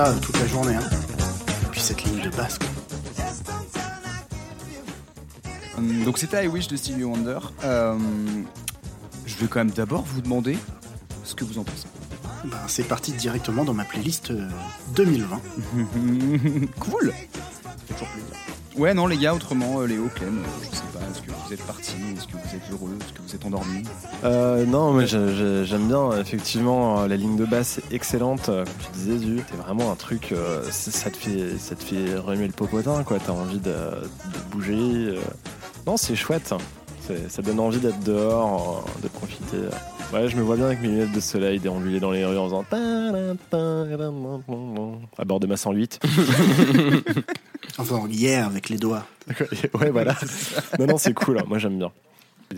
[0.06, 0.76] Ça euh, toute la journée.
[0.76, 0.90] Hein.
[1.64, 2.60] Et puis cette ligne de basse.
[5.78, 7.40] Hum, Donc c'était I Wish de Stevie Wonder.
[7.64, 7.98] Euh,
[9.26, 10.58] je vais quand même d'abord vous demander
[11.24, 11.88] ce que vous en pensez.
[12.46, 14.48] Ben, c'est parti directement dans ma playlist euh,
[14.96, 15.42] 2020.
[16.80, 18.36] cool Ça fait toujours plaisir.
[18.78, 21.54] Ouais, non, les gars, autrement, euh, Léo, Clem, euh, je sais pas, est-ce que vous
[21.54, 21.95] êtes parti
[22.72, 23.84] heureux que vous êtes endormi
[24.24, 28.50] Euh, non, mais j'aime bien, effectivement, euh, la ligne de basse est excellente.
[28.50, 31.84] euh, Comme tu disais, Zu, c'est vraiment un truc, euh, ça, te fait, ça te
[31.84, 33.18] fait remuer le popotin, quoi.
[33.26, 33.74] T'as envie de,
[34.52, 35.16] bouger.
[35.88, 36.54] Non, c'est chouette.
[37.30, 39.58] Ça donne envie d'être dehors, de profiter.
[40.12, 42.46] Ouais, je me vois bien avec mes lunettes de soleil déambuler dans les rues en
[42.46, 42.66] faisant
[45.18, 46.00] à bord de ma 108.
[47.78, 49.06] Enfin, en hier avec les doigts.
[49.80, 50.16] ouais, voilà.
[50.80, 51.44] Non, non, c'est cool.
[51.48, 51.92] Moi, j'aime bien.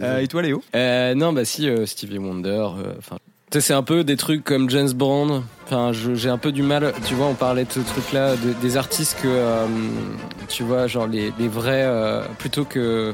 [0.01, 0.63] Euh, et toi, Léo?
[0.75, 2.49] Euh, non, bah si, euh, Stevie Wonder.
[2.49, 3.17] euh, Enfin,
[3.49, 5.43] tu sais, c'est un peu des trucs comme James Bond.
[5.65, 6.93] Enfin, je- j'ai un peu du mal.
[7.05, 9.65] Tu vois, on parlait de ce truc-là, de- des artistes que, euh,
[10.49, 13.13] tu vois, genre les, les vrais, euh, plutôt que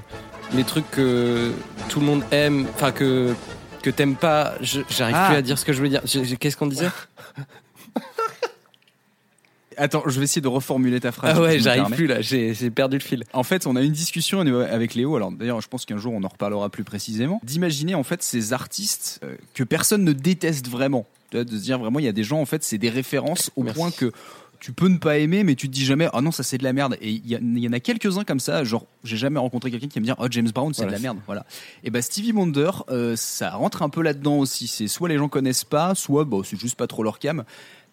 [0.55, 1.51] les trucs que
[1.89, 2.65] tout le monde aime.
[2.75, 3.34] Enfin, que
[3.81, 4.53] que t'aimes pas.
[4.61, 5.27] Je- J'arrive Ah.
[5.27, 6.01] plus à dire ce que je veux dire.
[6.39, 6.88] Qu'est-ce qu'on disait?
[9.78, 11.36] Attends, je vais essayer de reformuler ta phrase.
[11.38, 12.21] Ah ouais, j'arrive plus là.
[12.21, 13.24] J'ai perdu le fil.
[13.34, 15.15] En fait, on a une discussion avec Léo.
[15.15, 17.41] Alors d'ailleurs, je pense qu'un jour on en reparlera plus précisément.
[17.43, 21.05] D'imaginer en fait ces artistes euh, que personne ne déteste vraiment.
[21.32, 23.63] De se dire vraiment, il y a des gens en fait, c'est des références au
[23.63, 23.80] Merci.
[23.80, 24.11] point que
[24.64, 26.64] tu peux ne pas aimer, mais tu te dis jamais, ah non, ça c'est de
[26.64, 26.95] la merde.
[27.01, 28.64] Et il y, en a quelques-uns comme ça.
[28.64, 30.97] Genre, j'ai jamais rencontré quelqu'un qui va me dire, oh James Brown, c'est Voilà.
[30.97, 31.20] de la merde.
[31.26, 31.45] Voilà.
[31.84, 34.68] Et bah Stevie Wonder, euh, ça rentre un peu là-dedans aussi.
[34.68, 37.43] C'est soit les gens connaissent pas, soit bon, c'est juste pas trop leur cam.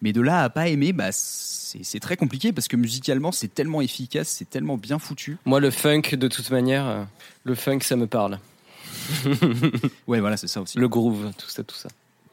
[0.01, 3.53] Mais de là à pas aimer, bah c'est c'est très compliqué parce que musicalement c'est
[3.53, 5.37] tellement efficace, c'est tellement bien foutu.
[5.43, 7.03] Moi, le funk, de toute manière, euh,
[7.43, 8.39] le funk, ça me parle.
[10.07, 10.77] Ouais, voilà, c'est ça aussi.
[10.77, 11.89] Le groove, tout ça, tout ça.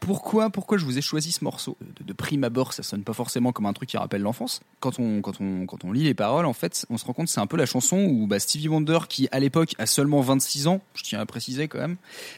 [0.08, 1.76] Pourquoi, pourquoi je vous ai choisi ce morceau?
[2.02, 4.62] De, prime abord, ça sonne pas forcément comme un truc qui rappelle l'enfance.
[4.80, 7.26] Quand on, quand, on, quand on lit les paroles, en fait, on se rend compte
[7.26, 10.22] que c'est un peu la chanson où bah, Stevie Wonder, qui à l'époque a seulement
[10.22, 11.96] 26 ans, je tiens à préciser quand même,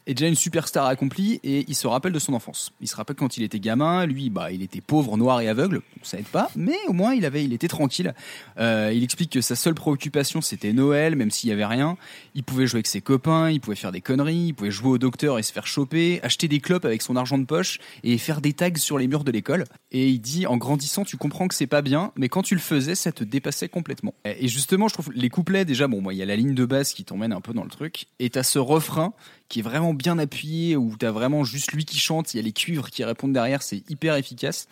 [0.09, 2.73] est déjà une superstar accomplie et il se rappelle de son enfance.
[2.81, 5.83] Il se rappelle quand il était gamin, lui, bah, il était pauvre, noir et aveugle,
[6.03, 8.15] ça aide pas, mais au moins il avait, il était tranquille.
[8.59, 11.97] Euh, il explique que sa seule préoccupation c'était Noël, même s'il y avait rien.
[12.35, 14.99] Il pouvait jouer avec ses copains, il pouvait faire des conneries, il pouvait jouer au
[14.99, 17.60] docteur et se faire choper, acheter des clopes avec son argent de poche
[18.03, 19.65] et faire des tags sur les murs de l'école.
[19.93, 22.61] Et il dit en grandissant, tu comprends que c'est pas bien, mais quand tu le
[22.61, 24.15] faisais, ça te dépassait complètement.
[24.25, 26.65] Et justement, je trouve les couplets déjà, bon, moi, il y a la ligne de
[26.65, 29.13] basse qui t'emmène un peu dans le truc, et t'as ce refrain
[29.49, 32.43] qui est vraiment bien appuyé, où t'as vraiment juste lui qui chante, il y a
[32.43, 34.69] les cuivres qui répondent derrière, c'est hyper efficace.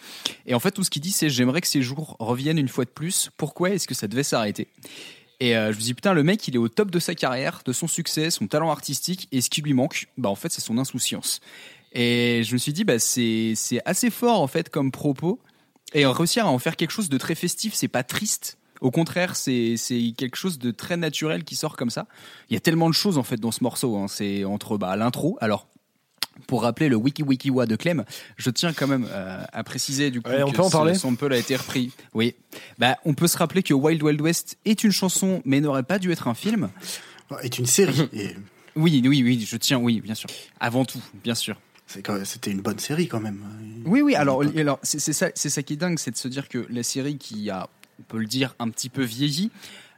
[0.47, 2.84] Et en fait, tout ce qu'il dit, c'est j'aimerais que ces jours reviennent une fois
[2.84, 3.30] de plus.
[3.36, 4.68] Pourquoi est-ce que ça devait s'arrêter?
[5.41, 7.62] Et euh, je me dis putain le mec il est au top de sa carrière,
[7.64, 10.61] de son succès, son talent artistique et ce qui lui manque, bah en fait c'est
[10.61, 11.41] son insouciance.
[11.93, 15.41] Et je me suis dit bah c'est assez fort en fait comme propos
[15.95, 18.59] et réussir à en faire quelque chose de très festif, c'est pas triste.
[18.80, 19.76] Au contraire, c'est
[20.16, 22.07] quelque chose de très naturel qui sort comme ça.
[22.51, 23.97] Il y a tellement de choses en fait dans ce morceau.
[23.97, 24.07] hein.
[24.09, 25.36] C'est entre bah, l'intro.
[25.41, 25.66] Alors
[26.47, 28.05] pour rappeler le wiki wiki wa de Clem,
[28.36, 30.95] je tiens quand même euh, à préciser du coup Ouais, on que peut en parler
[30.95, 31.91] sample a été repris.
[32.14, 32.36] Oui,
[32.78, 35.99] bah on peut se rappeler que Wild Wild West est une chanson, mais n'aurait pas
[35.99, 36.70] dû être un film.
[37.43, 38.09] Est une série.
[38.12, 38.36] Et
[38.76, 40.30] Oui, oui, oui, je tiens, oui, bien sûr.
[40.61, 41.57] Avant tout, bien sûr.
[42.24, 43.43] C'était une bonne série quand même.
[43.84, 44.14] Oui, oui.
[44.14, 46.66] Alors, alors c'est c'est ça, c'est ça qui est dingue, c'est de se dire que
[46.70, 47.68] la série qui a,
[47.99, 49.51] on peut le dire, un petit peu vieilli,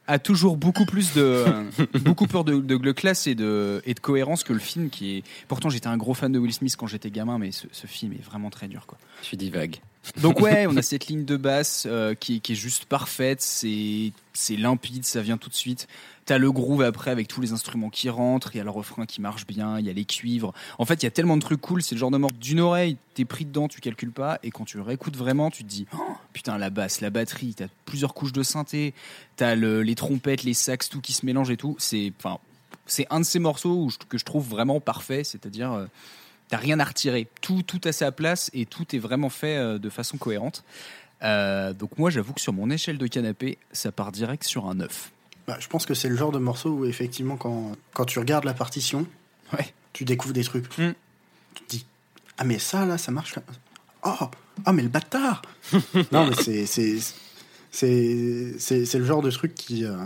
[0.06, 1.44] a toujours beaucoup plus de,
[2.00, 5.18] beaucoup peur de, de, de classe et de, et de cohérence que le film qui
[5.18, 5.24] est.
[5.48, 8.12] Pourtant, j'étais un gros fan de Will Smith quand j'étais gamin, mais ce, ce film
[8.12, 8.98] est vraiment très dur, quoi.
[9.22, 9.76] Je suis divague.
[10.20, 14.12] Donc ouais, on a cette ligne de basse euh, qui, qui est juste parfaite, c'est
[14.32, 15.86] c'est limpide, ça vient tout de suite.
[16.30, 19.04] T'as le groove après avec tous les instruments qui rentrent, il y a le refrain
[19.04, 20.54] qui marche bien, il y a les cuivres.
[20.78, 22.60] En fait, il y a tellement de trucs cool, c'est le genre de mort d'une
[22.60, 25.68] oreille, t'es pris dedans, tu calcules pas, et quand tu le réécoutes vraiment, tu te
[25.68, 25.98] dis, Oh,
[26.32, 28.94] putain, la basse, la batterie, t'as plusieurs couches de synthé,
[29.34, 31.74] t'as le, les trompettes, les sax, tout qui se mélange et tout.
[31.80, 32.38] C'est, enfin,
[32.86, 35.86] c'est un de ces morceaux où que je trouve vraiment parfait, c'est-à-dire, euh,
[36.48, 39.78] t'as rien à retirer, tout, tout à sa place et tout est vraiment fait euh,
[39.78, 40.62] de façon cohérente.
[41.24, 44.76] Euh, donc moi, j'avoue que sur mon échelle de canapé, ça part direct sur un
[44.76, 45.10] 9.
[45.46, 48.44] Bah, je pense que c'est le genre de morceau où effectivement quand, quand tu regardes
[48.44, 49.06] la partition,
[49.92, 50.66] tu découvres des trucs.
[50.78, 50.92] Mm.
[51.54, 51.86] Tu te dis
[52.38, 53.34] ah mais ça là ça marche.
[54.04, 54.14] Oh
[54.64, 55.42] ah mais le bâtard.
[56.12, 56.98] non mais c'est c'est
[57.70, 59.96] c'est c'est c'est le genre de truc qui euh,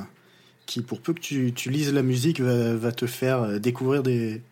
[0.67, 4.03] qui pour peu que tu, tu lises la musique va, va te faire euh, découvrir
[4.03, 4.43] des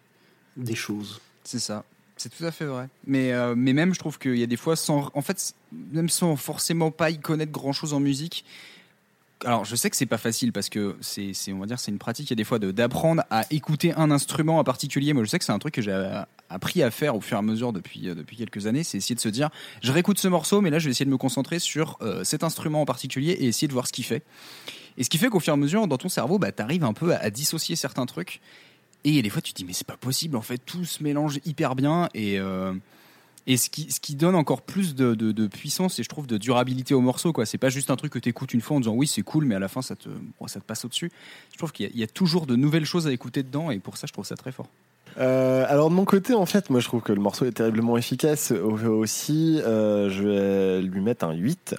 [0.56, 1.20] des choses.
[1.44, 1.84] C'est ça.
[2.22, 2.88] C'est tout à fait vrai.
[3.04, 6.08] Mais, euh, mais même, je trouve qu'il y a des fois, sans, en fait, même
[6.08, 8.44] sans forcément pas y connaître grand chose en musique.
[9.44, 11.98] Alors, je sais que c'est pas facile parce que c'est, on va dire, c'est une
[11.98, 12.28] pratique.
[12.28, 15.12] Il y a des fois d'apprendre à écouter un instrument en particulier.
[15.12, 17.38] Moi, je sais que c'est un truc que j'ai appris à faire au fur et
[17.38, 18.84] à mesure depuis, euh, depuis quelques années.
[18.84, 19.50] C'est essayer de se dire,
[19.82, 22.44] je réécoute ce morceau, mais là, je vais essayer de me concentrer sur euh, cet
[22.44, 24.22] instrument en particulier et essayer de voir ce qu'il fait.
[24.96, 26.84] Et ce qui fait qu'au fur et à mesure, dans ton cerveau, bah, tu arrives
[26.84, 28.40] un peu à, à dissocier certains trucs.
[29.04, 31.40] Et des fois, tu te dis, mais c'est pas possible, en fait, tout se mélange
[31.44, 32.08] hyper bien.
[32.14, 32.72] Et, euh,
[33.46, 36.26] et ce, qui, ce qui donne encore plus de, de- de puissance et je trouve
[36.26, 37.32] de durabilité au morceau.
[37.32, 37.44] quoi.
[37.46, 39.44] C'est pas juste un truc que tu écoutes une fois en disant oui, c'est cool,
[39.46, 40.08] mais à la fin, ça te,
[40.40, 41.10] bon, ça te passe au-dessus.
[41.52, 43.70] Je trouve qu'il y, a- il y a toujours de nouvelles choses à écouter dedans
[43.70, 44.66] et pour ça, je trouve ça très fort.
[45.18, 47.98] Euh, alors de mon côté, en fait, moi je trouve que le morceau est terriblement
[47.98, 49.60] efficace Au- aussi.
[49.64, 51.74] euh, je vais lui mettre un 8.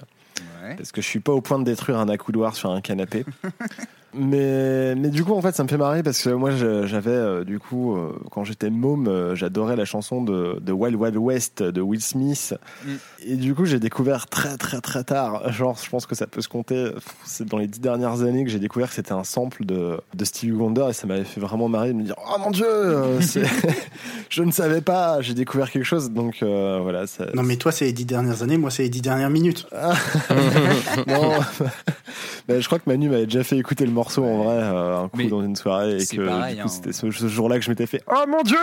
[0.78, 3.24] Parce que je suis pas au point de détruire un accoudoir sur un canapé.
[4.16, 7.44] Mais, mais du coup, en fait, ça me fait marrer parce que moi, j'avais, euh,
[7.44, 11.62] du coup, euh, quand j'étais môme, euh, j'adorais la chanson de, de Wild Wild West
[11.62, 12.54] de Will Smith.
[12.84, 12.92] Mm.
[13.26, 15.52] Et du coup, j'ai découvert très, très, très tard.
[15.52, 16.90] Genre, je pense que ça peut se compter.
[17.24, 20.24] C'est dans les dix dernières années que j'ai découvert que c'était un sample de, de
[20.24, 22.66] Stevie Wonder et ça m'avait fait vraiment marrer de me dire Oh mon dieu
[24.28, 26.10] Je ne savais pas, j'ai découvert quelque chose.
[26.10, 27.06] Donc, voilà.
[27.06, 29.66] Ça, Non, mais toi, c'est les dix dernières années, moi, c'est les dix dernières minutes.
[31.06, 31.32] non,
[32.46, 35.08] Bah, je crois que Manu m'avait déjà fait écouter le morceau en vrai euh, un
[35.08, 36.70] coup Mais dans une soirée et que pareil, du coup hein.
[36.70, 38.58] c'était ce, ce jour-là que je m'étais fait Oh mon dieu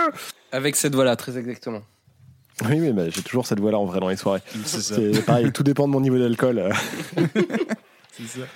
[0.50, 1.82] Avec cette voix-là, très exactement.
[2.68, 4.40] Oui, bah, j'ai toujours cette voix-là en vrai dans les soirées.
[4.64, 4.94] C'est ça.
[4.94, 6.70] C'est pareil, tout dépend de mon niveau d'alcool.
[8.12, 8.46] C'est ça.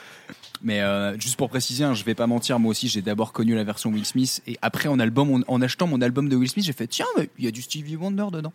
[0.62, 3.54] Mais euh, juste pour préciser, hein, je vais pas mentir, moi aussi j'ai d'abord connu
[3.54, 6.48] la version Will Smith et après en album, en, en achetant mon album de Will
[6.48, 8.52] Smith, j'ai fait tiens, mais il y a du Stevie Wonder dedans.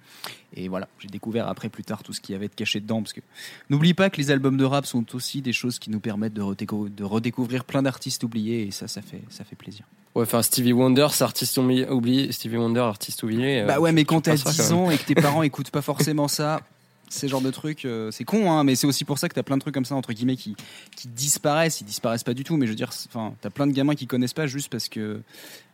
[0.55, 3.01] Et voilà, j'ai découvert après plus tard tout ce qu'il y avait de caché dedans
[3.01, 3.21] parce que
[3.69, 6.41] n'oublie pas que les albums de rap sont aussi des choses qui nous permettent de,
[6.41, 9.85] redécou- de redécouvrir plein d'artistes oubliés et ça, ça fait, ça fait plaisir.
[10.15, 12.31] Ouais, enfin Stevie Wonder, c'est artiste oubli- oublié.
[12.31, 13.61] Stevie Wonder, artiste oublié.
[13.61, 14.77] euh, bah ouais, mais quand t'as pas ça, 10 quand même.
[14.85, 16.59] ans et que tes parents écoutent pas forcément ça,
[17.11, 19.43] ces genres de trucs, euh, c'est con, hein, mais c'est aussi pour ça que t'as
[19.43, 20.55] plein de trucs comme ça, entre guillemets, qui,
[20.95, 21.81] qui disparaissent.
[21.81, 24.07] Ils disparaissent pas du tout, mais je veux dire, enfin, t'as plein de gamins qui
[24.07, 25.21] connaissent pas juste parce que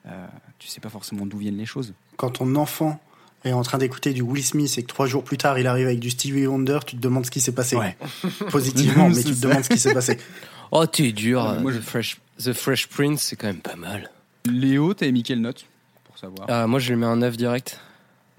[0.08, 0.28] euh,
[0.60, 1.94] tu sais pas forcément d'où viennent les choses.
[2.18, 3.00] Quand ton enfant
[3.44, 5.86] est en train d'écouter du Will Smith et que trois jours plus tard, il arrive
[5.88, 7.76] avec du Stevie Wonder, tu te demandes ce qui s'est passé.
[7.76, 7.96] Ouais.
[8.52, 9.48] Positivement, mais tu te ça.
[9.48, 10.18] demandes ce qui s'est passé.
[10.70, 11.46] Oh, t'es dur.
[11.46, 14.12] Ouais, mais moi, The, je- Fresh, The Fresh Prince, c'est quand même pas mal.
[14.52, 15.66] Léo, t'as mis quelle note
[16.04, 16.46] Pour savoir?
[16.50, 17.80] Ah, moi, je lui mets un 9 direct.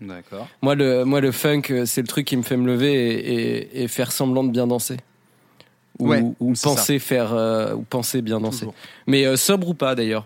[0.00, 0.48] D'accord.
[0.62, 3.78] Moi, le, moi, le funk, euh, c'est le truc qui me fait me lever et,
[3.80, 4.96] et- et faire semblant de bien danser.
[5.98, 6.22] Ou, Ouais,
[6.62, 8.60] penser faire euh, ou penser bien danser.
[8.60, 8.74] Toujours.
[9.08, 10.24] Mais euh, sobre ou pas d'ailleurs?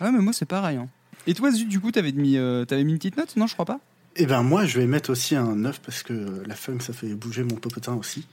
[0.00, 0.78] Ah, mais moi c'est pareil.
[0.78, 0.88] hein.
[1.26, 3.36] Et toi, Zut, du coup, t'avais mis, euh, une petite note?
[3.36, 3.78] Non, je crois pas.
[4.16, 7.08] Eh ben moi, je vais mettre aussi un 9 parce que la funk, ça fait
[7.14, 8.26] bouger mon popotin aussi.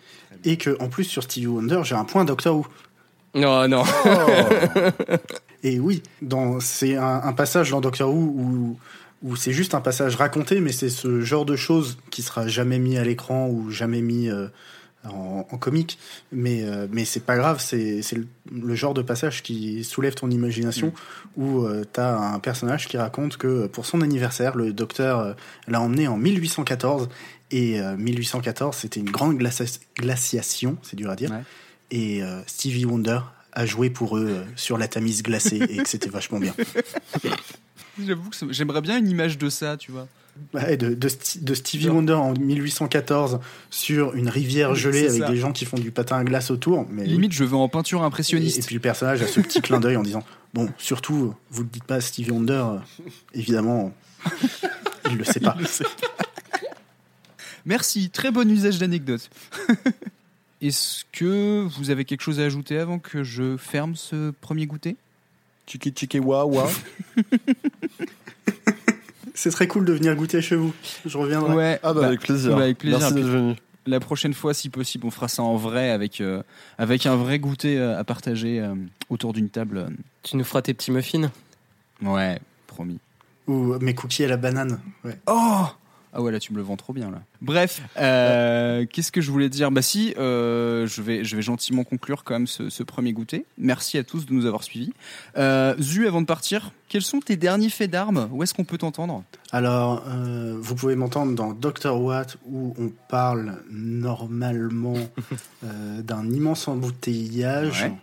[0.46, 2.66] Et que en plus sur Stevie Wonder, j'ai un point Doctor Who.
[3.36, 3.84] Non, non.
[5.64, 8.80] Et oui, dans c'est un, un passage dans Doctor Who où,
[9.24, 12.80] où c'est juste un passage raconté, mais c'est ce genre de choses qui sera jamais
[12.80, 14.48] mis à l'écran ou jamais mis euh,
[15.06, 15.98] en, en comique.
[16.32, 20.30] Mais, euh, mais c'est pas grave, c'est le, le genre de passage qui soulève ton
[20.30, 20.94] imagination
[21.36, 25.34] où euh, t'as un personnage qui raconte que pour son anniversaire, le docteur euh,
[25.68, 27.10] l'a emmené en 1814.
[27.50, 31.32] Et euh, 1814, c'était une grande glacia- glaciation, c'est dur à dire.
[31.32, 31.44] Ouais.
[31.92, 33.20] Et euh, Stevie Wonder
[33.54, 36.54] a joué pour eux euh, sur la Tamise glacée et que c'était vachement bien.
[38.06, 40.08] J'avoue que j'aimerais bien une image de ça, tu vois.
[40.54, 43.40] Ouais, de, de, Sti- de Stevie Wonder en 1814
[43.72, 45.28] sur une rivière gelée avec ça.
[45.32, 46.86] des gens qui font du patin à glace autour.
[46.92, 48.60] Mais Limite, je veux en peinture impressionniste.
[48.60, 50.24] et puis le personnage a ce petit clin d'œil en disant
[50.54, 52.78] Bon, surtout, vous le dites pas à Stevie Wonder, euh,
[53.34, 53.92] évidemment,
[55.10, 55.58] il le sait pas.
[57.66, 59.30] Merci, très bon usage d'anecdote.
[60.62, 64.96] Est-ce que vous avez quelque chose à ajouter avant que je ferme ce premier goûter?
[65.68, 66.68] Chiki chiki wa wa.
[69.34, 70.74] C'est très cool de venir goûter chez vous.
[71.06, 71.54] Je reviendrai.
[71.56, 72.56] Ouais, Ah bah, avec plaisir.
[72.56, 73.00] bah, avec plaisir.
[73.00, 73.56] Merci d'être venu.
[73.86, 76.42] La prochaine fois, si possible, on fera ça en vrai avec, euh,
[76.78, 78.74] avec un vrai goûter euh, à partager euh,
[79.10, 79.90] autour d'une table.
[80.24, 81.32] Tu nous feras tes petits muffins.
[82.02, 83.00] Ouais, promis.
[83.48, 84.80] Ou mes cookies à la banane.
[85.06, 85.18] Ouais.
[85.28, 85.66] Oh
[86.14, 87.22] Ah ouais, là, tu me le vends trop bien, là.
[87.42, 89.70] Bref, euh, qu'est-ce que je voulais dire?
[89.72, 93.46] Bah si, euh, je, vais, je vais gentiment conclure quand même ce, ce premier goûter.
[93.58, 94.94] Merci à tous de nous avoir suivis.
[95.38, 98.30] Euh, Zu, avant de partir, quels sont tes derniers faits d'armes?
[98.32, 99.24] Où est-ce qu'on peut t'entendre?
[99.52, 102.00] Alors, euh, vous pouvez m'entendre dans Dr.
[102.02, 104.96] Watt où on parle normalement
[105.64, 107.94] euh, d'un immense embouteillage Ouais.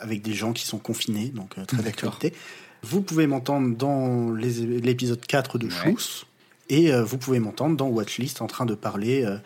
[0.00, 2.34] avec des gens qui sont confinés, donc euh, très d'actualité.
[2.82, 5.72] Vous pouvez m'entendre dans l'épisode 4 de Ouais.
[5.72, 6.26] Schluss
[6.68, 9.36] et euh, vous pouvez m'entendre dans Watchlist en train de parler euh,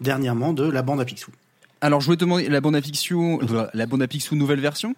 [0.00, 1.30] dernièrement de la bande à Picsou.
[1.80, 4.60] Alors, je voulais te demander la bande à Picsou, euh, la bande à Picsou nouvelle
[4.60, 4.94] version?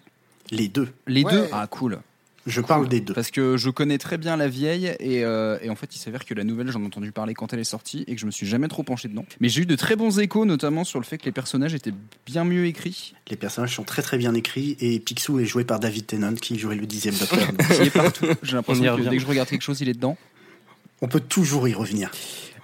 [0.49, 0.89] Les deux.
[1.07, 1.31] Les Ouais.
[1.31, 1.99] deux Ah, cool.
[2.47, 3.13] Je parle des deux.
[3.13, 6.25] Parce que je connais très bien la vieille et, euh, et en fait il s'avère
[6.25, 8.31] que la nouvelle j'en ai entendu parler quand elle est sortie et que je me
[8.31, 9.25] suis jamais trop penché dedans.
[9.39, 11.93] Mais j'ai eu de très bons échos notamment sur le fait que les personnages étaient
[12.25, 13.13] bien mieux écrits.
[13.29, 16.57] Les personnages sont très très bien écrits et Picsou est joué par David Tennant qui
[16.57, 17.47] jouait le dixième docteur.
[17.79, 18.25] Il est partout.
[18.41, 20.17] J'ai l'impression que dès que je regarde quelque chose il est dedans.
[21.01, 22.11] On peut toujours y revenir.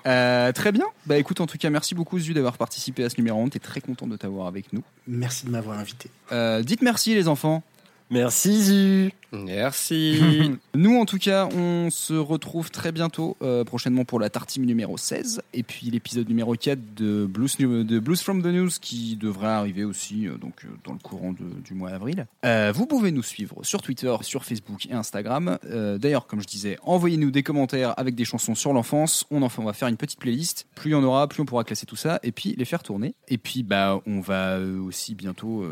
[0.06, 0.86] Euh, très bien.
[1.06, 3.50] Bah écoute en tout cas merci beaucoup Zu d'avoir participé à ce numéro 1.
[3.50, 4.84] T'es très content de t'avoir avec nous.
[5.08, 6.10] Merci de m'avoir invité.
[6.32, 7.64] Euh, dites merci les enfants.
[8.10, 9.12] Merci Zu.
[9.32, 10.58] Merci.
[10.76, 14.98] Nous, en tout cas, on se retrouve très bientôt, euh, prochainement pour la tartine numéro
[14.98, 20.28] 16, et puis l'épisode numéro 4 de Blues, from the News qui devrait arriver aussi
[20.28, 22.26] euh, donc, euh, dans le courant du mois d'avril.
[22.74, 25.58] Vous pouvez nous suivre sur Twitter, sur Facebook et Instagram.
[26.00, 29.26] D'ailleurs, comme je disais, envoyez-nous des commentaires avec des chansons sur l'enfance.
[29.32, 30.68] On, en on va faire une petite playlist.
[30.76, 32.84] Plus il y en aura, plus on pourra classer tout ça, et puis les faire
[32.84, 33.16] tourner.
[33.28, 35.66] Et puis, bah, on va aussi bientôt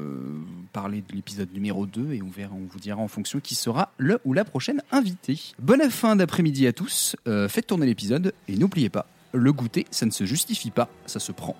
[0.73, 3.91] parler de l'épisode numéro 2, et on, verra, on vous dira en fonction qui sera
[3.97, 5.39] le ou la prochaine invitée.
[5.59, 10.05] Bonne fin d'après-midi à tous, euh, faites tourner l'épisode et n'oubliez pas, le goûter, ça
[10.05, 11.55] ne se justifie pas, ça se prend.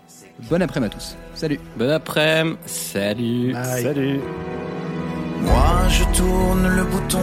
[0.49, 1.15] Bon après-midi à tous.
[1.35, 1.59] Salut.
[1.77, 2.57] Bon après-midi.
[2.65, 3.53] Salut.
[3.53, 4.19] Salut.
[5.41, 7.19] Moi je tourne le bouton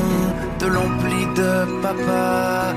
[0.61, 2.75] de l'ampli de papa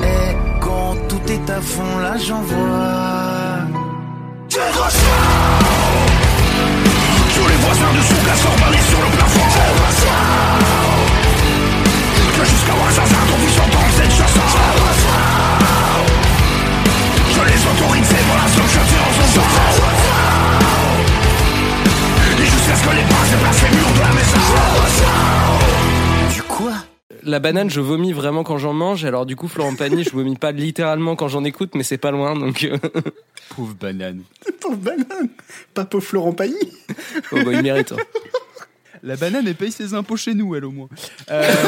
[0.00, 3.58] Et quand tout est à fond là j'envoie
[7.34, 10.97] Tous les voisins de son emballés sur le plafond
[12.38, 14.40] Que jusqu'à Ouazzazar ton fils entend cette chanson
[17.30, 19.42] Je les autorise, c'est pour la seule je tire en son sang
[22.40, 24.42] Et jusqu'à ce que les bras déplacent les murs de la maison
[26.34, 26.74] Du quoi
[27.24, 29.04] La banane, je vomis vraiment quand j'en mange.
[29.04, 32.12] Alors du coup, Florent Pagny, je vomis pas littéralement quand j'en écoute, mais c'est pas
[32.12, 32.36] loin.
[32.36, 32.78] Donc, euh,
[33.56, 34.22] Pauvre banane.
[34.60, 35.28] Pauvre banane
[35.74, 36.54] Pas pauvre Florent Pagny
[37.32, 37.92] oh, bah, il mérite.
[37.92, 37.96] hein.
[39.02, 40.88] La banane, elle paye ses impôts chez nous, elle au moins.
[41.30, 41.52] Euh,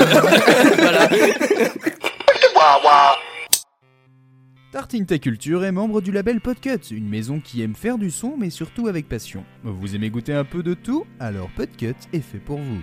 [4.72, 8.36] Tartine Ta Culture est membre du label Podcut, une maison qui aime faire du son
[8.38, 9.44] mais surtout avec passion.
[9.64, 11.04] Vous aimez goûter un peu de tout?
[11.18, 12.80] Alors Podcut est fait pour vous.